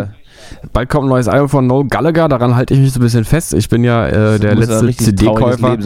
[0.60, 3.02] Kommt, bald kommt ein neues Album von Noel Gallagher, daran halte ich mich so ein
[3.02, 3.54] bisschen fest.
[3.54, 5.78] Ich bin ja äh, der letzte CD-Käufer.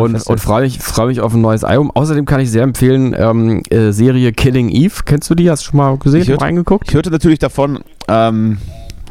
[0.00, 1.90] Und, und freue mich, freu mich auf ein neues Album.
[1.94, 4.94] Außerdem kann ich sehr empfehlen, ähm, äh, Serie Killing Eve.
[5.04, 5.50] Kennst du die?
[5.50, 6.88] Hast du schon mal gesehen, Ich hörte- reingeguckt?
[6.88, 8.58] Ich hörte natürlich davon, ähm,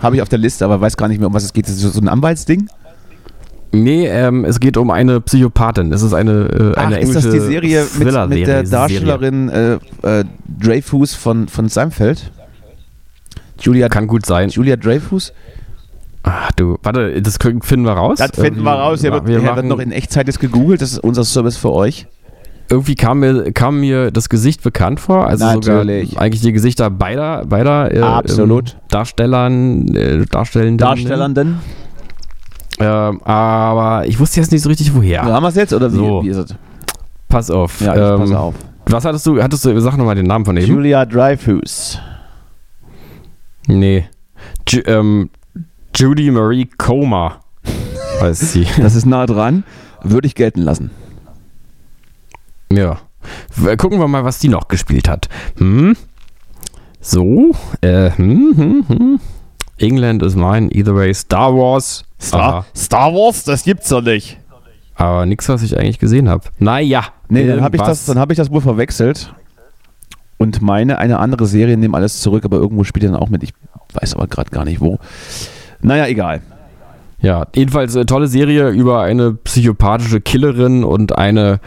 [0.02, 1.66] habe ich auf der Liste, aber weiß gar nicht mehr, um was es geht.
[1.68, 2.68] Das ist so ein Anwaltsding?
[3.72, 5.92] Nee, ähm, es geht um eine Psychopathin.
[5.92, 8.64] Es ist eine, äh, Ach, eine ist das die englische Serie mit, mit der.
[8.64, 12.32] Darstellerin äh, äh, Dreyfus von, von Seinfeld?
[13.60, 14.50] Julia, Kann gut sein.
[14.50, 15.34] Julia Dreyfus?
[16.24, 18.18] Ach du, warte, das finden wir raus.
[18.20, 19.02] Das finden wir raus.
[19.02, 20.82] Hier Ja, wird, wir hier wird noch in Echtzeit jetzt gegoogelt.
[20.82, 22.06] Das ist unser Service für euch.
[22.70, 25.26] irgendwie kam mir, kam mir das Gesicht bekannt vor.
[25.28, 26.10] Also Natürlich.
[26.10, 30.78] sogar eigentlich die Gesichter beider, beider äh, ähm, Darstellern, äh, Darstellenden.
[30.78, 31.60] Darstellernden.
[32.80, 35.24] Ähm, aber ich wusste jetzt nicht so richtig woher.
[35.24, 35.26] Ja.
[35.26, 36.24] Haben wir es jetzt oder wie, So.
[36.24, 36.56] wie ist es?
[37.28, 37.82] Pass auf.
[37.82, 38.56] Ja, ich ähm, pass auf.
[38.86, 39.42] Was hattest du?
[39.42, 40.68] Hattest du, sag nochmal den Namen von eben.
[40.68, 42.00] Julia Dreyfus.
[43.68, 44.08] Nee.
[44.70, 45.30] Ju ähm,
[45.96, 47.40] Judy Marie Comer
[48.22, 48.68] heißt sie.
[48.78, 49.63] Das ist nah dran.
[50.04, 50.92] Würde ich gelten lassen.
[52.72, 52.98] ja.
[53.78, 55.28] Gucken wir mal, was die noch gespielt hat.
[55.58, 55.98] Hm?
[57.02, 57.52] So.
[57.82, 59.20] Äh, hm, hm, hm.
[59.80, 61.13] England is mine, either way.
[61.13, 62.06] Star Wars.
[62.32, 62.66] Aha.
[62.76, 64.38] Star Wars, das gibt's doch nicht.
[64.96, 66.46] Aber nichts, was ich eigentlich gesehen habe.
[66.60, 67.04] Naja.
[67.30, 68.00] Nee, dann habe ich, irgendwas.
[68.00, 69.34] das- dann hab ich das wohl verwechselt.
[70.38, 73.44] Und meine, eine andere Serie nimmt alles zurück, aber irgendwo spielt er dann auch mit.
[73.44, 73.54] Ich
[73.94, 75.00] weiß aber gerade gar nicht wo.
[75.82, 76.42] Naja, egal.
[77.20, 81.60] Ja, jedenfalls eine tolle Serie über eine psychopathische Killerin und eine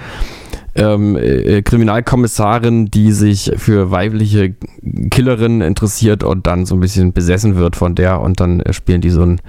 [0.76, 4.54] ähm, äh, Kriminalkommissarin, die sich für weibliche
[5.10, 9.00] Killerinnen interessiert und dann so ein bisschen besessen wird von der und dann äh, spielen
[9.00, 9.40] die so ein äh,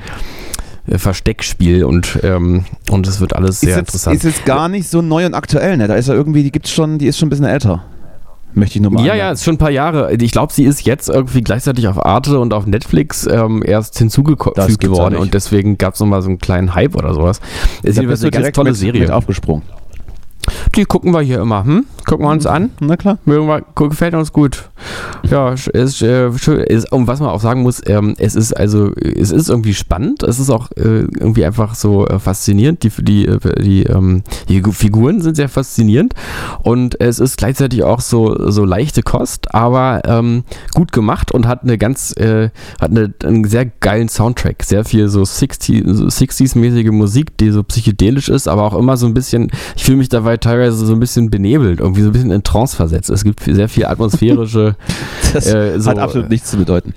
[0.88, 4.16] Versteckspiel und ähm, und es wird alles sehr ist, jetzt, interessant.
[4.18, 5.88] ist jetzt gar nicht so neu und aktuell, ne?
[5.88, 7.84] Da ist ja irgendwie, die gibt's schon, die ist schon ein bisschen älter.
[8.54, 9.34] Möchte ich nur mal ja, ja, anmerken.
[9.36, 10.14] ist schon ein paar Jahre.
[10.14, 14.58] Ich glaube, sie ist jetzt irgendwie gleichzeitig auf Arte und auf Netflix ähm, erst hinzugefügt
[14.58, 17.40] ja worden und deswegen gab es nochmal so einen kleinen Hype oder sowas.
[17.84, 19.02] Ist Da jedenfalls eine ganz tolle mit, Serie.
[19.02, 19.64] mit aufgesprungen.
[20.76, 21.64] Die gucken wir hier immer.
[21.66, 21.86] Hm?
[22.08, 22.72] Gucken wir uns an.
[22.80, 23.18] Na klar.
[23.26, 24.70] Mögen wir, gefällt uns gut.
[25.30, 26.62] Ja, ist, äh, schön.
[26.62, 30.24] Ist, und was man auch sagen muss, ähm, es ist also, es ist irgendwie spannend.
[30.24, 32.84] Es ist auch äh, irgendwie einfach so äh, faszinierend.
[32.84, 36.14] Die, die, äh, die, ähm, die Gu- Figuren sind sehr faszinierend.
[36.64, 41.64] Und es ist gleichzeitig auch so, so leichte Kost, aber ähm, gut gemacht und hat
[41.64, 42.50] eine ganz, äh,
[42.80, 44.64] hat eine, einen sehr geilen Soundtrack.
[44.64, 49.06] Sehr viel so 60, so 60s-mäßige Musik, die so psychedelisch ist, aber auch immer so
[49.06, 52.32] ein bisschen, ich fühle mich dabei teilweise so ein bisschen benebelt, irgendwie so ein bisschen
[52.32, 53.10] in Trance versetzt.
[53.10, 54.76] Es gibt sehr viel atmosphärische.
[55.34, 56.94] Das Äh, so, hat absolut nichts zu bedeuten.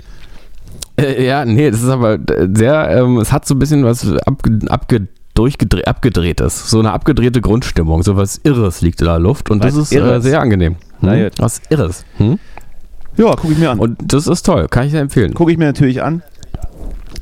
[1.00, 2.18] äh, ja, nee, das ist aber
[2.54, 7.40] sehr, ähm, es hat so ein bisschen was abge, abge, durchgedreht, abgedrehtes, so eine abgedrehte
[7.40, 10.76] Grundstimmung, so was Irres liegt in der Luft und das Was ist äh, sehr angenehm.
[11.00, 11.30] Hm?
[11.38, 12.04] Was Irres.
[12.18, 12.38] Hm?
[13.16, 13.78] Ja, gucke ich mir an.
[13.78, 15.34] Und das ist toll, kann ich sehr empfehlen.
[15.34, 16.22] Gucke ich mir natürlich an.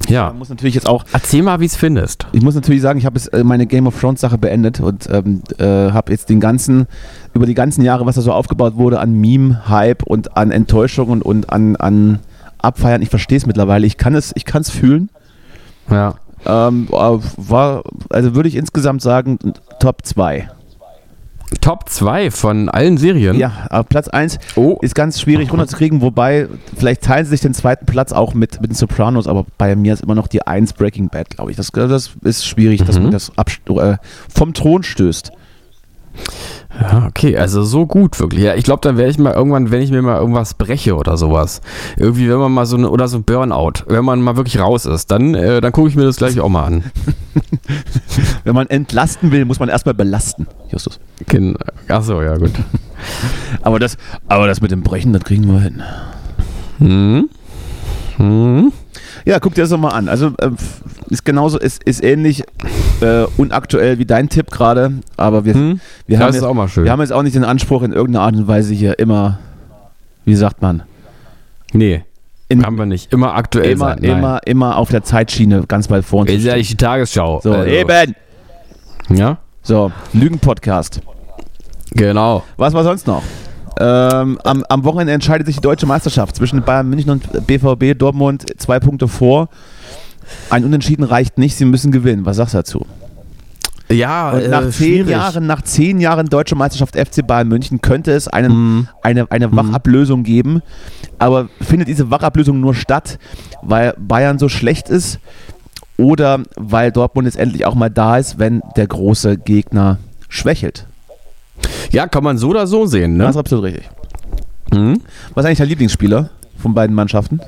[0.08, 0.28] Ja.
[0.28, 2.26] Man muss natürlich jetzt auch Erzähl mal, wie es findest.
[2.32, 5.08] Ich muss natürlich sagen, ich habe jetzt äh, meine Game of Thrones Sache beendet und
[5.10, 6.86] ähm, äh, habe jetzt den ganzen,
[7.34, 11.22] über die ganzen Jahre, was da so aufgebaut wurde an Meme, Hype und an Enttäuschungen
[11.22, 12.18] und an, an
[12.58, 15.10] Abfeiern, ich verstehe es mittlerweile, ich kann es, ich kann es fühlen.
[15.90, 16.14] Ja.
[16.44, 19.38] Ähm, äh, war, also würde ich insgesamt sagen,
[19.80, 20.48] Top 2.
[21.60, 23.36] Top 2 von allen Serien.
[23.36, 24.78] Ja, auf Platz 1 Oh.
[24.82, 28.70] ist ganz schwierig runterzukriegen, wobei vielleicht teilen sie sich den zweiten Platz auch mit, mit
[28.70, 31.56] den Sopranos, aber bei mir ist immer noch die 1 Breaking Bad, glaube ich.
[31.56, 33.04] Das, das ist schwierig, dass Mhm.
[33.04, 33.96] man das äh,
[34.34, 35.32] vom Thron stößt.
[36.80, 38.42] Ja, okay, also so gut wirklich.
[38.42, 41.16] Ja, ich glaube, dann werde ich mal irgendwann, wenn ich mir mal irgendwas breche oder
[41.18, 41.60] sowas,
[41.98, 44.86] irgendwie, wenn man mal so eine, oder so ein Burnout, wenn man mal wirklich raus
[44.86, 46.84] ist, dann, äh, dann gucke ich mir das gleich auch mal an.
[48.44, 50.98] Wenn man entlasten will, muss man erstmal belasten, Justus.
[51.28, 51.56] Gen-
[51.88, 52.50] Achso, ja, gut.
[53.62, 53.96] Aber das,
[54.28, 55.82] aber das mit dem Brechen, das kriegen wir hin.
[56.78, 57.28] Hm?
[58.16, 58.72] Hm?
[59.24, 60.08] Ja, guck dir das doch mal an.
[60.08, 60.50] Also äh,
[61.10, 62.42] ist genauso, ist, ist ähnlich
[63.00, 65.80] äh, unaktuell wie dein Tipp gerade, aber wir, Hm?
[66.06, 68.74] wir, haben jetzt, wir haben jetzt auch nicht den Anspruch, in irgendeiner Art und Weise
[68.74, 69.38] hier immer,
[70.24, 70.82] wie sagt man,
[71.72, 72.04] nee,
[72.48, 73.12] in, haben wir nicht.
[73.12, 73.98] Immer aktuell immer, sein.
[74.02, 74.18] Nein.
[74.18, 76.28] immer, immer auf der Zeitschiene ganz weit vorne.
[76.28, 77.40] zu Ist ja nicht die Tagesschau.
[77.42, 78.14] So, Also, eben.
[79.08, 81.00] Ja, So, Lügen-Podcast.
[81.92, 82.42] genau.
[82.56, 83.22] Was war sonst noch?
[83.80, 88.44] Ähm, am, am Wochenende entscheidet sich die deutsche Meisterschaft zwischen Bayern München und BVB Dortmund
[88.58, 89.48] zwei Punkte vor.
[90.50, 92.24] Ein Unentschieden reicht nicht, sie müssen gewinnen.
[92.26, 92.86] Was sagst du dazu?
[93.90, 95.10] Ja, Und nach, äh, zehn schwierig.
[95.10, 98.88] Jahren, nach zehn Jahren deutsche Meisterschaft FC Bayern München könnte es einen, Mhm.
[99.02, 100.62] eine, eine Wachablösung geben.
[101.18, 103.18] Aber findet diese Wachablösung nur statt,
[103.62, 105.18] weil Bayern so schlecht ist
[105.98, 110.86] oder weil Dortmund jetzt endlich auch mal da ist, wenn der große Gegner schwächelt?
[111.90, 113.24] Ja, kann man so oder so sehen, ne?
[113.24, 113.88] Das ist absolut richtig.
[114.72, 115.00] Mhm.
[115.34, 117.40] Was ist eigentlich dein Lieblingsspieler von beiden Mannschaften?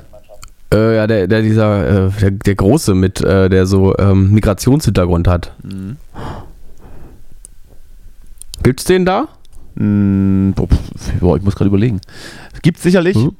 [0.73, 5.27] Äh, ja, der, der dieser, äh, der, der Große mit, äh, der so ähm, Migrationshintergrund
[5.27, 5.51] hat.
[8.63, 9.27] Gibt's den da?
[9.77, 10.53] Hm,
[11.19, 11.99] boah, ich muss gerade überlegen.
[12.61, 13.15] Gibt sicherlich.
[13.15, 13.35] Mhm.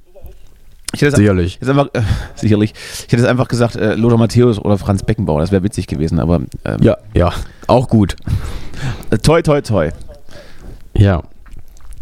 [0.93, 1.55] Sicherlich.
[1.59, 2.01] jetzt einfach, äh,
[2.35, 2.73] sicherlich.
[3.05, 5.41] Ich hätte es einfach gesagt, äh, Lothar Matthäus oder Franz Beckenbauer.
[5.41, 7.33] Das wäre witzig gewesen, aber ähm, Ja, ja.
[7.67, 8.15] Auch gut.
[9.09, 9.89] äh, toi, toi, toi.
[10.97, 11.21] Ja.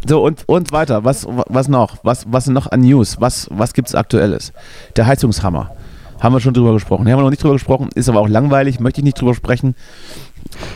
[0.08, 1.04] So, und, und weiter.
[1.06, 1.98] Was, was noch?
[2.04, 3.18] Was, was noch an News?
[3.20, 4.52] Was, was gibt es Aktuelles?
[4.96, 5.72] Der Heizungshammer.
[6.20, 7.02] Haben wir schon drüber gesprochen.
[7.10, 7.90] Haben wir noch nicht drüber gesprochen.
[7.96, 8.80] Ist aber auch langweilig.
[8.80, 9.76] Möchte ich nicht drüber sprechen.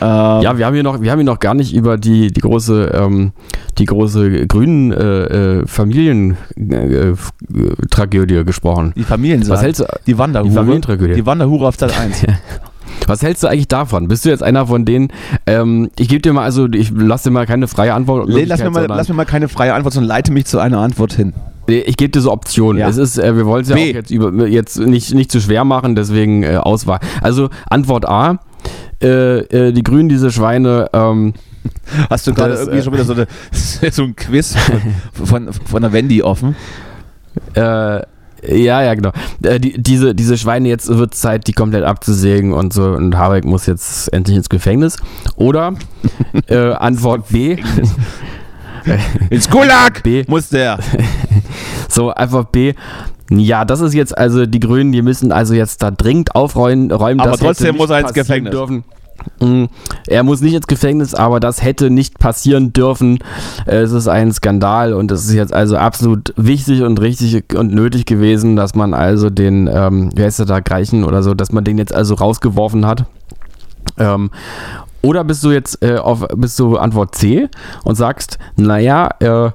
[0.00, 2.40] Ähm, Ja, wir haben hier noch, wir haben hier noch gar nicht über die, die
[2.40, 3.32] große, ähm,
[3.78, 7.14] die große grünen äh, äh, Familientragödie
[7.54, 8.92] äh, Tragödie gesprochen.
[8.96, 9.56] Die Familiensaat.
[9.56, 10.50] Was hältst du, Die Wanderhure.
[10.50, 11.14] Die Familientragödie.
[11.14, 12.26] Die Wanderhure auf Sat 1.
[13.08, 14.08] was hältst du eigentlich davon?
[14.08, 15.08] Bist du jetzt einer von denen?
[15.46, 18.28] Ähm, ich gebe dir mal, also ich lasse dir mal keine freie Antwort.
[18.28, 20.78] Nee, lass, mir mal, lass mir mal keine freie Antwort, sondern leite mich zu einer
[20.78, 21.32] Antwort hin.
[21.68, 22.80] Nee, Ich gebe dir so Optionen.
[22.80, 22.88] Ja.
[22.88, 23.90] Es ist, äh, wir wollen es ja B.
[23.90, 27.00] auch jetzt, über, jetzt nicht, nicht zu schwer machen, deswegen äh, Auswahl.
[27.20, 28.38] Also Antwort A.
[29.00, 31.34] Äh, äh, die Grünen, diese Schweine, ähm,
[32.10, 33.26] Hast du gerade irgendwie äh, schon wieder so, eine,
[33.92, 34.56] so ein Quiz
[35.12, 36.56] von, von, von der Wendy offen?
[37.54, 38.00] äh,
[38.46, 39.12] ja, ja, genau.
[39.42, 42.84] Äh, die, diese, diese Schweine, jetzt wird Zeit, die komplett abzusägen und so.
[42.84, 44.96] Und Habeck muss jetzt endlich ins Gefängnis.
[45.36, 45.74] Oder
[46.48, 47.56] äh, Antwort B.
[49.30, 50.24] Ins Gulag B.
[50.28, 50.78] muss der.
[51.90, 52.74] So, einfach B.
[53.30, 56.90] Ja, das ist jetzt also die Grünen, die müssen also jetzt da dringend aufräumen.
[56.90, 58.52] Räumen, Aber trotzdem muss er ins Gefängnis.
[58.52, 58.84] Dürfen.
[59.40, 59.64] Mm,
[60.06, 63.18] Er muss nicht ins Gefängnis, aber das hätte nicht passieren dürfen.
[63.66, 68.06] Es ist ein Skandal und es ist jetzt also absolut wichtig und richtig und nötig
[68.06, 71.64] gewesen, dass man also den, ähm, wer ist der da, Greichen oder so, dass man
[71.64, 73.04] den jetzt also rausgeworfen hat.
[73.98, 74.30] Ähm,
[75.02, 77.48] oder bist du jetzt äh, auf, bist du Antwort C
[77.84, 79.50] und sagst, naja, äh,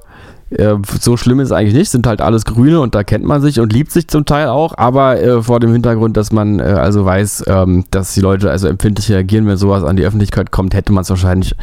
[0.58, 3.42] äh, so schlimm ist es eigentlich nicht, sind halt alles Grüne und da kennt man
[3.42, 6.64] sich und liebt sich zum Teil auch, aber äh, vor dem Hintergrund, dass man äh,
[6.64, 10.74] also weiß, ähm, dass die Leute also empfindlich reagieren, wenn sowas an die Öffentlichkeit kommt,
[10.74, 11.56] hätte man es wahrscheinlich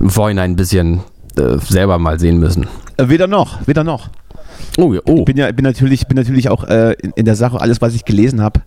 [0.00, 1.00] im Vorhinein ein bisschen
[1.36, 2.66] äh, selber mal sehen müssen.
[2.96, 4.08] Äh, weder noch, weder noch.
[4.78, 5.18] Oh, ja, oh.
[5.18, 7.94] Ich bin ja bin natürlich, bin natürlich auch äh, in, in der Sache, alles, was
[7.94, 8.60] ich gelesen habe,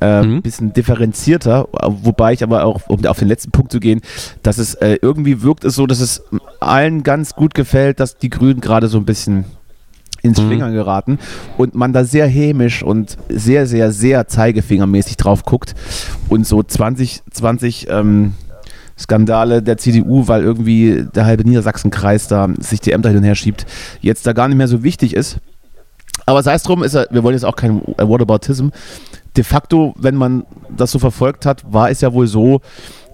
[0.00, 0.36] äh, Mhm.
[0.36, 4.00] ein bisschen differenzierter, wobei ich aber auch, um auf den letzten Punkt zu gehen,
[4.42, 6.22] dass es äh, irgendwie wirkt es so, dass es
[6.60, 9.44] allen ganz gut gefällt, dass die Grünen gerade so ein bisschen
[10.22, 10.46] ins Mhm.
[10.48, 11.18] Schlingern geraten
[11.56, 15.74] und man da sehr hämisch und sehr, sehr, sehr zeigefingermäßig drauf guckt
[16.28, 18.34] und so 20, 20 ähm,
[19.00, 23.34] Skandale der CDU, weil irgendwie der halbe Niedersachsenkreis da sich die Ämter hin und her
[23.34, 23.66] schiebt,
[24.00, 25.38] jetzt da gar nicht mehr so wichtig ist.
[26.26, 28.68] Aber sei es drum, ist wir wollen jetzt auch kein Whataboutism.
[29.36, 32.60] De facto, wenn man das so verfolgt hat, war es ja wohl so,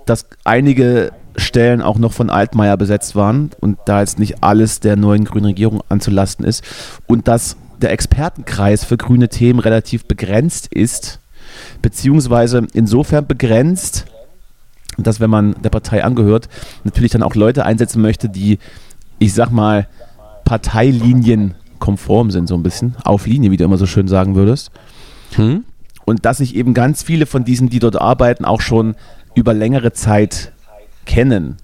[0.07, 4.97] dass einige Stellen auch noch von Altmaier besetzt waren und da jetzt nicht alles der
[4.97, 6.64] neuen grünen Regierung anzulasten ist
[7.07, 11.20] und dass der Expertenkreis für grüne Themen relativ begrenzt ist,
[11.82, 14.07] beziehungsweise insofern begrenzt,
[14.99, 16.49] dass wenn man der Partei angehört,
[16.85, 18.59] natürlich dann auch Leute einsetzen möchte, die,
[19.19, 19.89] ich sag mal,
[20.45, 24.71] Parteilinien konform sind, so ein bisschen, auf Linie, wie du immer so schön sagen würdest.
[25.35, 25.65] Hm?
[26.05, 28.95] Und dass sich eben ganz viele von diesen, die dort arbeiten, auch schon
[29.35, 30.53] über längere Zeit
[31.05, 31.57] kennen.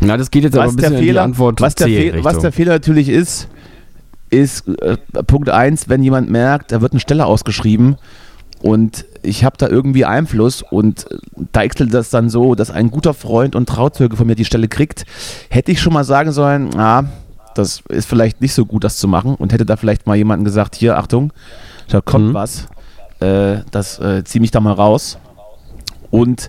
[0.00, 1.86] Na, das geht jetzt aber Was ein der, bisschen in die Fehler, Antwort was, der
[1.86, 2.52] Fe was der.
[2.52, 3.48] Fehler natürlich ist,
[4.30, 4.96] ist äh,
[5.26, 7.96] Punkt 1, wenn jemand merkt, da wird eine Stelle ausgeschrieben
[8.62, 11.06] und ich habe da irgendwie Einfluss und
[11.52, 15.04] deichselt das dann so, dass ein guter Freund und Trauzeuge von mir die Stelle kriegt,
[15.48, 17.04] hätte ich schon mal sagen sollen, ah,
[17.54, 20.44] das ist vielleicht nicht so gut, das zu machen und hätte da vielleicht mal jemanden
[20.44, 21.32] gesagt, hier, Achtung,
[21.88, 22.34] da kommt Mhm.
[22.34, 22.68] was,
[23.20, 25.18] äh, das äh, zieh mich da mal raus.
[26.10, 26.48] Und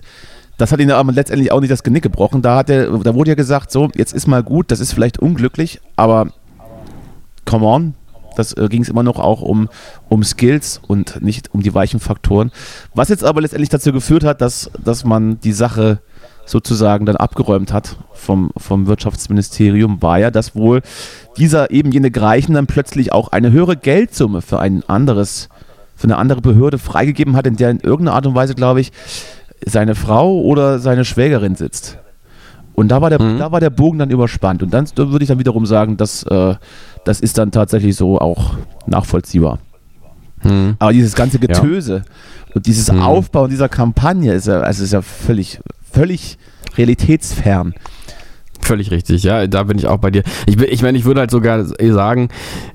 [0.58, 2.42] das hat ihn aber letztendlich auch nicht das Genick gebrochen.
[2.42, 5.18] Da, hat er, da wurde ja gesagt, so, jetzt ist mal gut, das ist vielleicht
[5.18, 6.28] unglücklich, aber
[7.44, 7.94] come on,
[8.36, 9.68] das äh, ging es immer noch auch um,
[10.08, 12.50] um Skills und nicht um die weichen Faktoren.
[12.94, 16.00] Was jetzt aber letztendlich dazu geführt hat, dass, dass man die Sache
[16.44, 20.82] sozusagen dann abgeräumt hat vom, vom Wirtschaftsministerium, war ja, dass wohl
[21.36, 25.48] dieser eben jene Greichen dann plötzlich auch eine höhere Geldsumme für ein anderes,
[25.94, 28.92] für eine andere Behörde freigegeben hat, in der in irgendeiner Art und Weise, glaube ich,
[29.64, 31.98] seine Frau oder seine Schwägerin sitzt.
[32.74, 33.38] Und da war der, Mhm.
[33.38, 34.62] da war der Bogen dann überspannt.
[34.62, 36.54] Und dann da würde ich dann wiederum sagen, dass äh,
[37.04, 39.58] das ist dann tatsächlich so auch nachvollziehbar.
[40.40, 40.76] Hm.
[40.78, 42.04] Aber dieses ganze Getöse
[42.54, 43.00] und dieses Mhm.
[43.00, 46.38] Aufbauen dieser Kampagne ist ja, also ist ja völlig, völlig
[46.76, 47.74] realitätsfern.
[48.60, 50.22] Völlig richtig, ja, da bin ich auch bei dir.
[50.46, 52.28] Ich, ich meine, ich würde halt sogar sagen,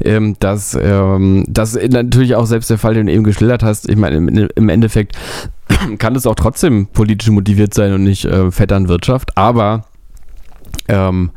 [0.03, 3.95] ähm, dass ähm, das natürlich auch selbst der Fall, den du eben geschildert hast, ich
[3.95, 5.17] meine, im, Endeffekt
[5.97, 9.85] kann es auch trotzdem politisch motiviert sein und nicht äh, Vetternwirtschaft, aber
[10.87, 11.31] Ähm,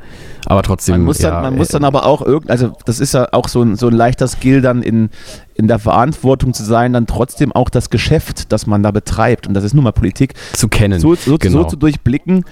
[0.47, 0.95] aber trotzdem.
[0.97, 3.29] Man muss, dann, ja, man muss äh, dann aber auch irgend, also das ist ja
[3.33, 5.11] auch so ein, so ein leichter Skill dann in,
[5.55, 9.55] in der Verantwortung zu sein, dann trotzdem auch das Geschäft, das man da betreibt, und
[9.55, 11.01] das ist nun mal Politik, zu kennen.
[11.01, 11.63] so, so, genau.
[11.63, 12.45] so zu durchblicken,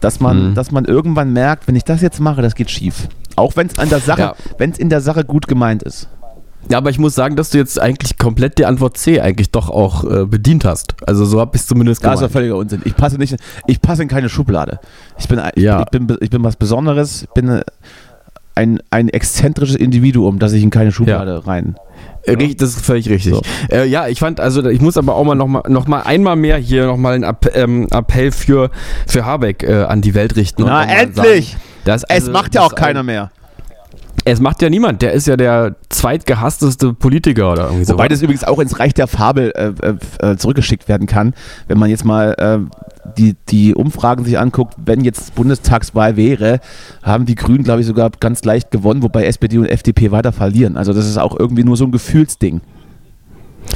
[0.00, 0.54] dass man, Mhm.
[0.54, 3.08] dass man irgendwann merkt, wenn ich das jetzt mache, das geht schief.
[3.36, 4.34] Auch wenn es an der Sache, Ja.
[4.58, 6.08] wenn es in der Sache gut gemeint ist.
[6.70, 9.68] Ja, aber ich muss sagen, dass du jetzt eigentlich komplett die Antwort C eigentlich doch
[9.68, 10.94] auch äh, bedient hast.
[11.06, 12.82] Also so habe ich es zumindest Das ist ja völliger Unsinn.
[12.84, 13.36] Ich passe nicht,
[13.66, 14.78] ich passe in keine Schublade.
[15.18, 15.80] Ich bin, Ja.
[15.82, 17.62] ich bin, ich bin was Besonderes, ich bin äh,
[18.54, 21.76] ein, ein exzentrisches Individuum, das ich in keine Schublade rein.
[22.24, 23.34] Äh, richtig, Das ist völlig richtig.
[23.34, 23.42] So.
[23.70, 26.36] Äh, ja, ich fand, also ich muss aber auch mal noch mal, noch mal einmal
[26.36, 28.70] mehr hier noch mal einen App, ähm, Appell für,
[29.06, 30.62] für Habeck äh, an die Welt richten.
[30.64, 31.50] Na, endlich!
[31.52, 33.30] Sagen, dass, Es also, macht ja dass auch keiner ein- mehr.
[34.24, 35.02] Es macht ja niemand.
[35.02, 37.94] Der ist ja der zweitgehassteste Politiker oder irgendwie so.
[37.94, 41.34] Wobei das übrigens auch ins Reich der Fabel äh, äh, äh, zurückgeschickt werden kann,
[41.68, 42.58] wenn man jetzt mal äh,
[43.18, 46.60] die, die Umfragen sich anguckt, wenn jetzt Bundestagswahl wäre,
[47.02, 50.76] haben die Grünen, glaube ich, sogar ganz leicht gewonnen, wobei SPD und FDP weiter verlieren.
[50.76, 52.60] Also das ist auch irgendwie nur so ein Gefühlsding.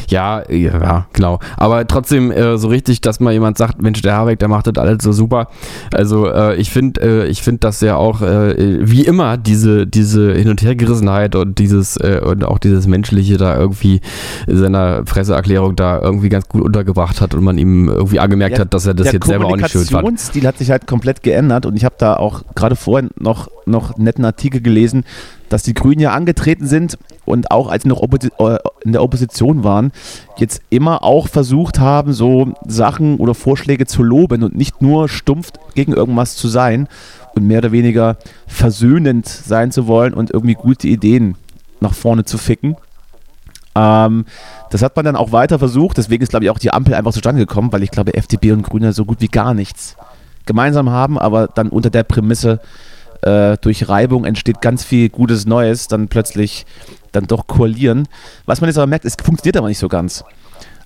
[0.08, 1.40] Ja, ja, genau.
[1.56, 4.76] Aber trotzdem äh, so richtig, dass mal jemand sagt, Mensch, der Habeck, der macht das
[4.76, 5.48] alles so super.
[5.92, 10.32] Also äh, ich finde, äh, ich finde, dass er auch äh, wie immer diese diese
[10.32, 14.00] Hin und Hergerissenheit und dieses äh, und auch dieses menschliche da irgendwie
[14.46, 18.60] in seiner Presseerklärung da irgendwie ganz gut untergebracht hat und man ihm irgendwie angemerkt Ja,
[18.64, 20.04] hat, dass er das der jetzt selber auch nicht schön fand.
[20.04, 23.94] Kommunikationsstil hat sich halt komplett geändert und ich habe da auch gerade vorhin noch, noch
[23.94, 25.04] einen netten Artikel gelesen,
[25.48, 29.64] dass die Grünen ja angetreten sind und auch als sie noch äh, in der Opposition
[29.64, 29.92] waren,
[30.38, 35.52] jetzt immer auch versucht haben, so Sachen oder Vorschläge zu loben und nicht nur stumpf
[35.74, 36.88] gegen irgendwas zu sein
[37.34, 38.16] und mehr oder weniger
[38.46, 41.36] versöhnend sein zu wollen und irgendwie gute Ideen
[41.80, 42.76] nach vorne zu ficken.
[43.76, 44.24] Ähm,
[44.70, 47.12] das hat man dann auch weiter versucht, deswegen ist, glaube ich, auch die Ampel einfach
[47.12, 49.96] zustande gekommen, weil ich glaube, FDP und Grüne so gut wie gar nichts
[50.46, 52.60] gemeinsam haben, aber dann unter der Prämisse,
[53.22, 56.66] äh, durch Reibung entsteht ganz viel Gutes Neues, dann plötzlich
[57.12, 58.08] dann doch koalieren.
[58.44, 60.24] Was man jetzt aber merkt, es funktioniert aber nicht so ganz.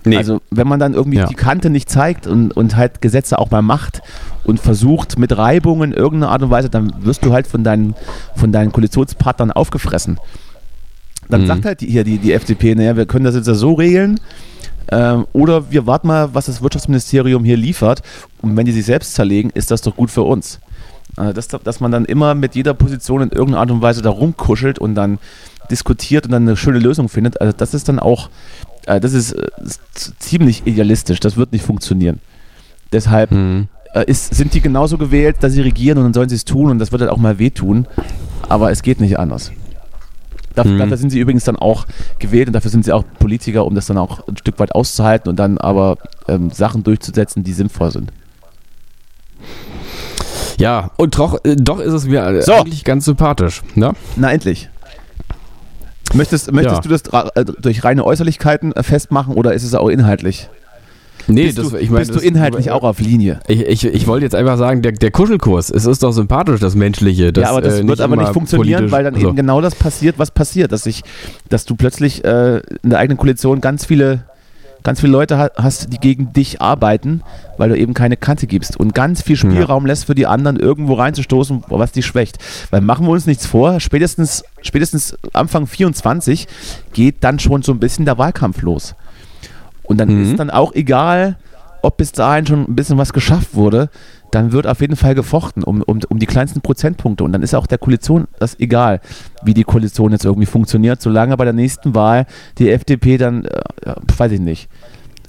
[0.04, 0.16] Nee.
[0.16, 1.26] Also wenn man dann irgendwie Ja.
[1.26, 4.00] die Kante nicht zeigt und, und halt Gesetze auch mal macht
[4.44, 7.94] und versucht mit Reibung in irgendeiner Art und Weise, dann wirst du halt von deinen,
[8.34, 10.18] von deinen Koalitionspartnern aufgefressen.
[11.28, 11.46] Dann Mhm.
[11.46, 14.18] sagt halt hier die, die FDP, naja, wir können das jetzt ja so regeln.
[14.90, 18.02] Ähm, oder wir warten mal, was das Wirtschaftsministerium hier liefert.
[18.40, 20.58] Und wenn die sich selbst zerlegen, ist das doch gut für uns.
[21.16, 24.10] Äh, dass, dass man dann immer mit jeder Position in irgendeiner Art und Weise da
[24.10, 25.18] rumkuschelt und dann
[25.70, 27.40] diskutiert und dann eine schöne Lösung findet.
[27.40, 28.28] Also das ist dann auch,
[28.86, 29.80] äh, das ist, äh, ist
[30.20, 31.20] ziemlich idealistisch.
[31.20, 32.20] Das wird nicht funktionieren.
[32.92, 33.68] Deshalb Mhm.
[33.94, 36.70] äh, ist, sind die genauso gewählt, dass sie regieren und dann sollen sie es tun
[36.70, 37.86] und das wird halt auch mal wehtun.
[38.48, 39.52] Aber es geht nicht anders.
[40.56, 40.78] Dafür, Mhm.
[40.78, 41.86] dafür sind sie übrigens dann auch
[42.18, 45.28] gewählt und dafür sind sie auch Politiker, um das dann auch ein Stück weit auszuhalten
[45.28, 45.96] und dann aber
[46.26, 48.12] ähm, Sachen durchzusetzen, die sinnvoll sind.
[50.60, 52.52] Ja, und doch, äh, doch ist es mir äh, So.
[52.52, 53.62] eigentlich ganz sympathisch.
[53.74, 53.92] Ne?
[54.16, 54.68] Na endlich.
[56.12, 56.82] Möchtest, möchtest Ja.
[56.82, 60.48] du das äh, durch reine Äußerlichkeiten festmachen oder ist es auch inhaltlich?
[61.28, 63.40] Nee, bist das, du, ich meine, bist du das- inhaltlich auch auf Linie?
[63.46, 66.74] Ich, ich, ich wollte jetzt einfach sagen, der, der Kuschelkurs, es ist doch sympathisch, das
[66.74, 67.32] Menschliche.
[67.32, 69.74] Das, ja, aber das äh, wird aber nicht funktionieren, weil dann also, eben genau das
[69.76, 71.02] passiert, was passiert, dass sich,
[71.48, 74.24] dass du plötzlich äh, in der eigenen Koalition ganz viele,
[74.82, 77.22] ganz viele Leute ha hast, die gegen dich arbeiten,
[77.58, 80.94] weil du eben keine Kante gibst und ganz viel Spielraum lässt für die anderen irgendwo
[80.94, 82.38] reinzustoßen, was die schwächt.
[82.70, 86.48] Weil machen wir uns nichts vor, spätestens, spätestens Anfang 24
[86.92, 88.94] geht dann schon so ein bisschen der Wahlkampf los.
[89.82, 90.30] Und dann Mhm.
[90.30, 91.36] ist dann auch egal,
[91.82, 93.88] ob bis dahin schon ein bisschen was geschafft wurde,
[94.30, 97.24] dann wird auf jeden Fall gefochten um, um, um die kleinsten Prozentpunkte.
[97.24, 99.00] Und dann ist auch der Koalition das egal,
[99.42, 102.26] wie die Koalition jetzt irgendwie funktioniert, solange bei der nächsten Wahl
[102.58, 104.68] die FDP dann, äh, weiß ich nicht,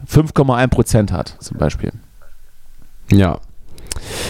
[0.08, 1.92] 5,1 Prozent hat, zum Beispiel.
[3.12, 3.40] Ja.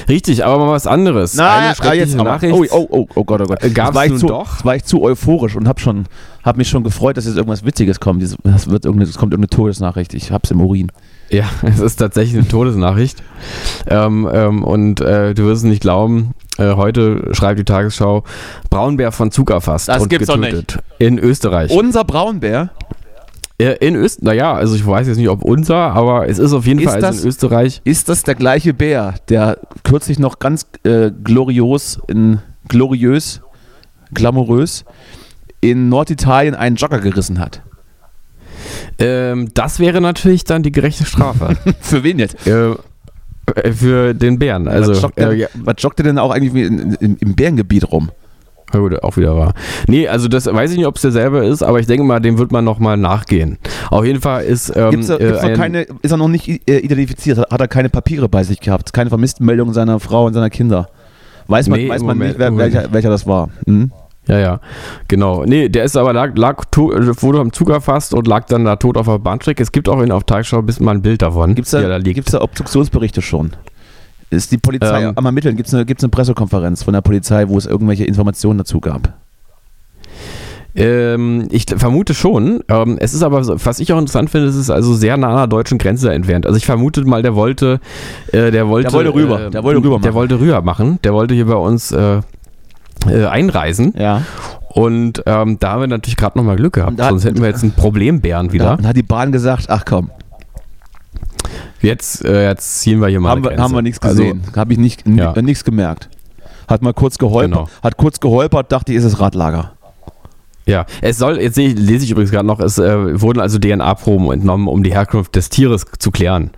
[0.09, 1.37] Richtig, aber mal was anderes.
[1.37, 2.53] Eine schreckliche aber- Nachricht.
[2.53, 3.63] Oh, oh, oh, oh Gott, oh Gott.
[3.63, 4.53] Äh, gab's Jetzt war ich zu, doch?
[4.53, 6.05] jetzt war ich zu euphorisch und habe schon,
[6.43, 8.21] habe mich schon gefreut, dass jetzt irgendwas Witziges kommt.
[8.21, 10.13] Dieses- Das wird irgendeine, es kommt irgendeine Todesnachricht.
[10.13, 10.91] Ich hab's im Urin.
[11.31, 13.21] Ja, es ist tatsächlich eine Todesnachricht.
[13.87, 18.23] ähm, ähm, und äh, du wirst es nicht glauben, äh, heute schreibt die Tagesschau,
[18.69, 20.79] Braunbär von Zug erfasst Das und gibt's doch getötet.
[20.99, 21.71] In Österreich.
[21.71, 22.71] Unser Braunbär
[23.79, 26.79] in Österreich, naja, also ich weiß jetzt nicht, ob unser, aber es ist auf jeden
[26.79, 27.81] Ist Fall also das- in Österreich.
[27.83, 33.41] Ist das der gleiche Bär, der kürzlich noch ganz äh, glorios, in, gloriös,
[34.13, 34.83] glamourös
[35.61, 37.61] in Norditalien einen Jogger gerissen hat?
[39.01, 41.57] Ähm, das wäre natürlich dann die gerechte Strafe.
[41.81, 42.45] Für wen jetzt?
[42.47, 42.71] äh,
[43.55, 44.67] äh, für den Bären.
[44.67, 47.35] Also, was, joggt der, äh, ja, was joggt der denn auch eigentlich in, in, im
[47.35, 48.11] Bärengebiet rum?
[48.73, 49.53] Ja, gut, auch wieder wahr.
[49.87, 52.37] Nee, also das weiß ich nicht, ob es derselbe ist, aber ich denke mal, dem
[52.37, 53.57] wird man nochmal nachgehen.
[53.89, 54.71] Auf jeden Fall ist.
[54.75, 57.37] Ähm, Gibt's da, gibt's äh, noch ein- keine, ist er noch nicht äh, identifiziert?
[57.39, 58.93] Hat, hat er keine Papiere bei sich gehabt?
[58.93, 60.87] Keine Vermisstenmeldung seiner Frau und seiner Kinder?
[61.47, 63.49] Weiß man, Nee, weiß im man Moment- nicht, wer, im welcher, welcher das war.
[63.65, 63.91] Mhm.
[64.27, 64.59] Ja, ja,
[65.07, 65.43] genau.
[65.45, 66.91] Nee, der ist aber lag, lag to-
[67.21, 69.63] wurde am Zug erfasst und lag dann da tot auf der Bahnstrecke.
[69.63, 71.99] Es gibt auch in auf Tagesschau bis mal ein Bild davon, Gibt es da, da
[71.99, 73.51] da Obduktionsberichte schon?
[74.29, 75.13] Ist die Polizei Ähm.
[75.15, 75.57] am Ermitteln?
[75.57, 79.13] Gibt es eine, gibt's eine Pressekonferenz von der Polizei, wo es irgendwelche Informationen dazu gab?
[80.73, 82.63] Ähm, ich vermute schon.
[82.69, 85.31] Ähm, es ist aber, so- was ich auch interessant finde, es ist also sehr nah
[85.31, 86.45] an der deutschen Grenze entfernt.
[86.45, 87.81] Also ich vermute mal, der wollte,
[88.31, 89.47] äh, der wollte, Der wollte rüber.
[89.47, 90.13] Äh, Der wollte rüber Der machen.
[90.15, 90.99] wollte rüber machen.
[91.03, 92.21] Der wollte hier bei uns äh,
[93.07, 93.93] äh, einreisen.
[93.97, 94.23] Ja.
[94.69, 96.97] Und ähm, da haben wir natürlich gerade nochmal Glück gehabt.
[96.99, 98.77] Da- Sonst hätten wir jetzt einen Problembären wieder.
[98.77, 100.11] Dann hat die Bahn gesagt, ach komm,
[101.81, 104.41] Jetzt, äh, jetzt ziehen wir hier mal haben wir, haben wir nichts Also, gesehen.
[104.55, 105.33] Habe ich nicht, Ja.
[105.33, 106.09] äh, nichts gemerkt.
[106.67, 107.69] Hat mal kurz geholpert, Genau.
[107.83, 109.71] hat kurz geholpert, dachte ich, ist es Radlager.
[110.67, 114.67] Ja, es soll, jetzt lese ich übrigens gerade noch, es äh, wurden also DNA-Proben entnommen,
[114.67, 116.51] um die Herkunft des Tieres zu klären.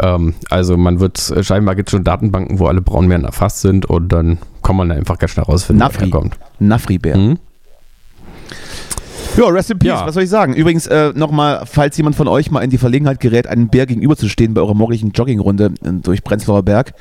[0.00, 4.08] Ähm, also man wird, scheinbar gibt es schon Datenbanken, wo alle Braunbären erfasst sind und
[4.08, 6.02] dann kann man da einfach ganz schnell rausfinden, Nafri.
[6.02, 6.38] wer kommt.
[6.58, 7.16] Nafri-Bär.
[7.16, 7.38] Mhm.
[9.36, 10.06] Ja, rest in peace, Ja.
[10.06, 10.52] was soll ich sagen?
[10.54, 14.52] Übrigens, äh, nochmal, falls jemand von euch mal in die Verlegenheit gerät, einem Bär gegenüberzustehen
[14.52, 16.92] bei eurer morgendlichen Joggingrunde äh, durch Prenzlauer Berg,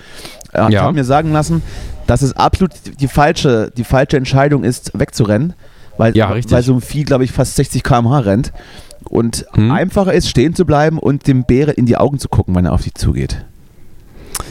[0.54, 0.84] äh, ich Ja.
[0.84, 1.62] habe mir sagen lassen,
[2.08, 2.72] dass es absolut
[3.02, 5.54] die falsche, die falsche Entscheidung ist, wegzurennen,
[5.98, 8.54] weil, Ja, weil so ein Vieh, glaube ich, fast 60 km/h rennt.
[9.12, 9.72] Und Mhm.
[9.72, 12.72] einfacher ist, stehen zu bleiben und dem Bären in die Augen zu gucken, wenn er
[12.72, 13.46] auf dich zugeht.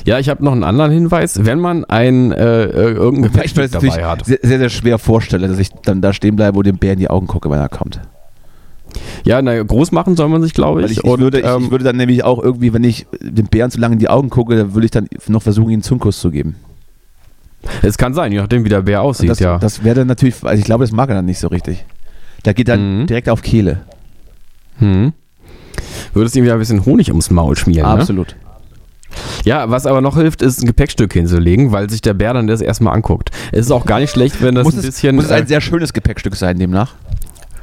[0.05, 1.45] Ja, ich habe noch einen anderen Hinweis.
[1.47, 4.27] Wenn man ein äh, äh, irgendein das dabei natürlich hat.
[4.27, 7.11] sehr, sehr, schwer vorstelle, dass ich dann da stehen bleibe und dem Bären in die
[7.11, 8.01] Augen gucke, wenn er kommt.
[9.25, 10.93] Ja, na, groß machen soll man sich, glaube ich.
[10.93, 13.71] Ich, ich, Und, würde, ähm, ich würde dann nämlich auch irgendwie, wenn ich dem Bären
[13.71, 16.21] zu lange in die Augen gucke, dann würde ich dann noch versuchen, ihm einen Zungkuss
[16.21, 16.57] zu geben.
[17.83, 19.59] es kann sein, je nachdem, wie der Bär aussieht, das, ja.
[19.59, 21.85] das wäre dann natürlich, also ich glaube, das mag er dann nicht so richtig.
[22.43, 23.07] Da geht dann Mhm.
[23.07, 23.81] direkt auf Kehle.
[24.81, 25.13] Hm.
[26.13, 28.01] Würdest ihm wieder ein bisschen Honig ums Maul schmieren, ne?
[28.01, 28.37] Absolut.
[29.45, 32.61] Ja, was aber noch hilft, ist ein Gepäckstück hinzulegen, weil sich der Bär dann das
[32.61, 33.31] erstmal anguckt.
[33.53, 35.17] Es ist auch gar nicht schlecht, wenn das muss, ein es, bisschen.
[35.17, 36.95] muss es ein äh, sehr schönes Gepäckstück sein demnach.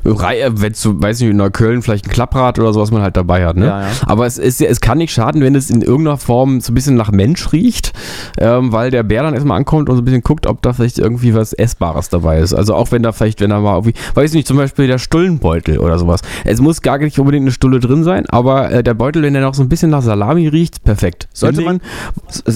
[0.04, 3.18] Äh, wenn du, weiß nicht, in Neukölln vielleicht ein Klapprad oder so, was man halt
[3.18, 3.66] dabei hat, ne?
[3.66, 3.88] Ja, ja.
[4.06, 6.96] Aber es, ist, es kann nicht schaden, wenn es in irgendeiner Form so ein bisschen
[6.96, 7.94] nach Mensch riecht,
[8.38, 11.00] ähm, weil der Bär dann erstmal ankommt und so ein bisschen guckt, ob da vielleicht
[11.00, 12.54] irgendwie was Essbares dabei ist.
[12.54, 15.80] Also auch wenn da vielleicht, wenn da mal irgendwie, weiß nicht, zum Beispiel der Stullenbeutel
[15.80, 16.22] oder sowas.
[16.46, 19.44] Es muss gar nicht unbedingt eine Stulle drin sein, aber äh, der Beutel, wenn der
[19.44, 21.28] noch so ein bisschen nach Salami riecht, perfekt.
[21.34, 21.82] Sollte man,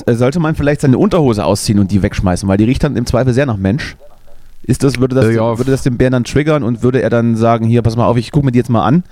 [0.06, 3.06] äh, sollte man vielleicht seine Unterhose ausziehen und die wegschmeißen, weil die riecht dann im
[3.06, 3.96] Zweifel sehr nach Mensch.
[4.64, 5.58] Ist das, würde, das, Äh, ja.
[5.58, 8.18] würde das den Bären dann triggern und würde er dann sagen, hier, pass mal auf,
[8.18, 9.04] ich gucke mir die jetzt mal an,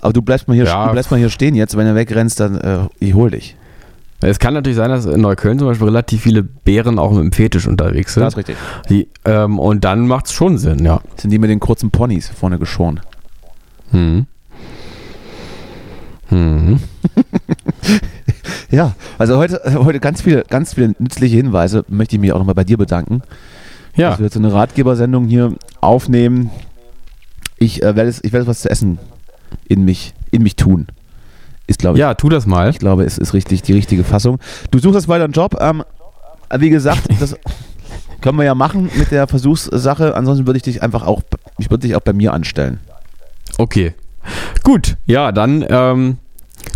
[0.00, 0.90] aber du bleibst mal hier, Ja.
[0.90, 3.56] bleibst mal hier stehen jetzt, wenn du wegrennst, dann äh, ich hol dich.
[4.22, 7.32] Es kann natürlich sein, dass in Neukölln zum Beispiel relativ viele Bären auch mit dem
[7.32, 8.22] Fetisch unterwegs sind.
[8.22, 8.56] Das ist richtig.
[8.88, 11.00] Die, ähm, und dann macht es schon Sinn, ja.
[11.16, 13.00] Sind die mit den kurzen Ponys vorne geschoren.
[13.90, 14.24] Hm.
[16.28, 16.80] Hm.
[18.70, 21.84] Ja, also heute, heute ganz viele, ganz viele nützliche Hinweise.
[21.88, 23.22] Möchte ich mich auch nochmal bei dir bedanken,
[23.96, 26.50] Ja, dass wir jetzt eine Ratgebersendung hier aufnehmen.
[27.58, 28.98] Ich äh, werde es, ich werde was zu essen
[29.68, 30.86] in mich, in mich tun.
[31.66, 32.68] Ist glaube ich, ja, tu das mal.
[32.70, 34.38] ich glaube, es ist richtig die richtige Fassung.
[34.70, 35.56] Du suchst jetzt weiter einen Job.
[35.60, 35.82] Ähm,
[36.58, 37.36] wie gesagt, das
[38.20, 40.14] können wir ja machen mit der Versuchssache.
[40.14, 41.22] Ansonsten würde ich dich einfach auch,
[41.58, 42.80] ich würde dich auch bei mir anstellen.
[43.56, 43.94] Okay.
[44.62, 46.18] Gut, ja, dann, ähm,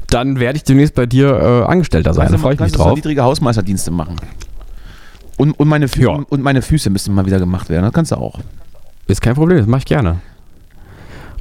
[0.09, 2.31] dann werde ich demnächst bei dir äh, Angestellter sein.
[2.31, 2.95] Da freue ich mich drauf.
[2.95, 4.17] niedrige Hausmeisterdienste machen.
[5.39, 6.11] Und, und, meine Fü Ja.
[6.29, 7.85] und meine Füße müssten mal wieder gemacht werden.
[7.85, 8.41] Das kannst du auch.
[9.07, 10.17] Ist kein Problem, das mache ich gerne.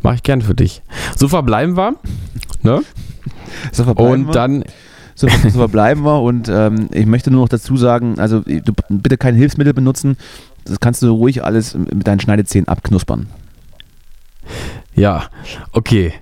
[0.04, 0.82] Mache ich gerne für dich.
[1.18, 1.96] So verbleiben wir.
[2.64, 2.82] Ne?
[3.74, 4.28] So verbleiben wir.
[4.28, 4.64] Und dann,
[5.16, 6.22] So, so verbleiben wir.
[6.22, 10.16] Und ähm, ich möchte nur noch dazu sagen, also du, bitte kein Hilfsmittel benutzen.
[10.64, 13.26] Das kannst du ruhig alles mit deinen Schneidezähnen abknuspern.
[14.96, 15.24] ja,
[15.72, 16.14] okay.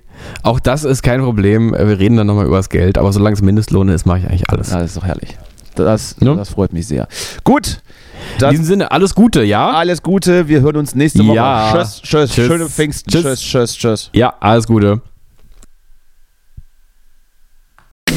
[0.42, 1.72] Auch das ist kein Problem.
[1.72, 4.48] Wir reden dann nochmal über das Geld, aber solange es Mindestlohn ist, mache ich eigentlich
[4.50, 4.70] alles.
[4.70, 5.36] Ja, das ist doch herrlich.
[5.84, 6.34] Das, Ne?
[6.36, 7.06] das freut mich sehr.
[7.44, 7.80] Gut.
[8.42, 9.70] In diesem Sinne, alles Gute, ja?
[9.70, 10.48] alles Gute.
[10.48, 11.36] Wir hören uns nächste Woche.
[11.36, 11.72] Ja.
[11.72, 12.46] Tschüss, tschüss, Tschüss.
[12.46, 13.10] Schöne Pfingsten.
[13.10, 13.22] Tschüss.
[13.22, 14.10] Tschüss, tschüss, tschüss.
[14.12, 15.00] Ja, alles Gute.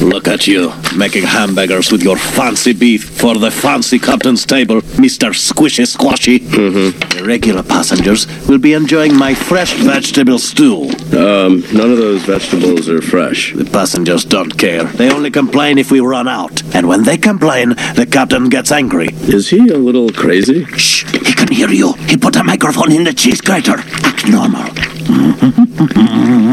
[0.00, 5.30] Look at you, making hamburgers with your fancy beef for the fancy captain's table, Mr.
[5.30, 6.38] Squishy Squashy.
[6.38, 10.84] The regular passengers will be enjoying my fresh vegetable stew.
[11.12, 13.52] Um, none of those vegetables are fresh.
[13.54, 14.84] The passengers don't care.
[14.84, 16.62] They only complain if we run out.
[16.74, 19.08] And when they complain, the captain gets angry.
[19.28, 20.64] Is he a little crazy?
[20.76, 21.92] Shh, he can hear you.
[22.08, 23.78] He put a microphone in the cheese grater.
[24.04, 24.64] Act normal.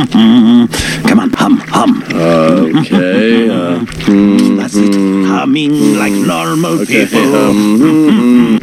[0.00, 2.02] Come on, hum, hum.
[2.80, 3.48] Okay.
[3.60, 3.84] Uh,
[4.56, 4.94] That's it.
[5.26, 7.06] Humming like normal okay.
[7.06, 7.34] people.
[7.34, 8.58] Um,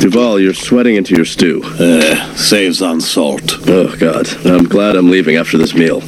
[0.00, 1.62] Duval, you're sweating into your stew.
[1.64, 3.58] Uh, saves on salt.
[3.68, 6.02] Oh God, I'm glad I'm leaving after this meal.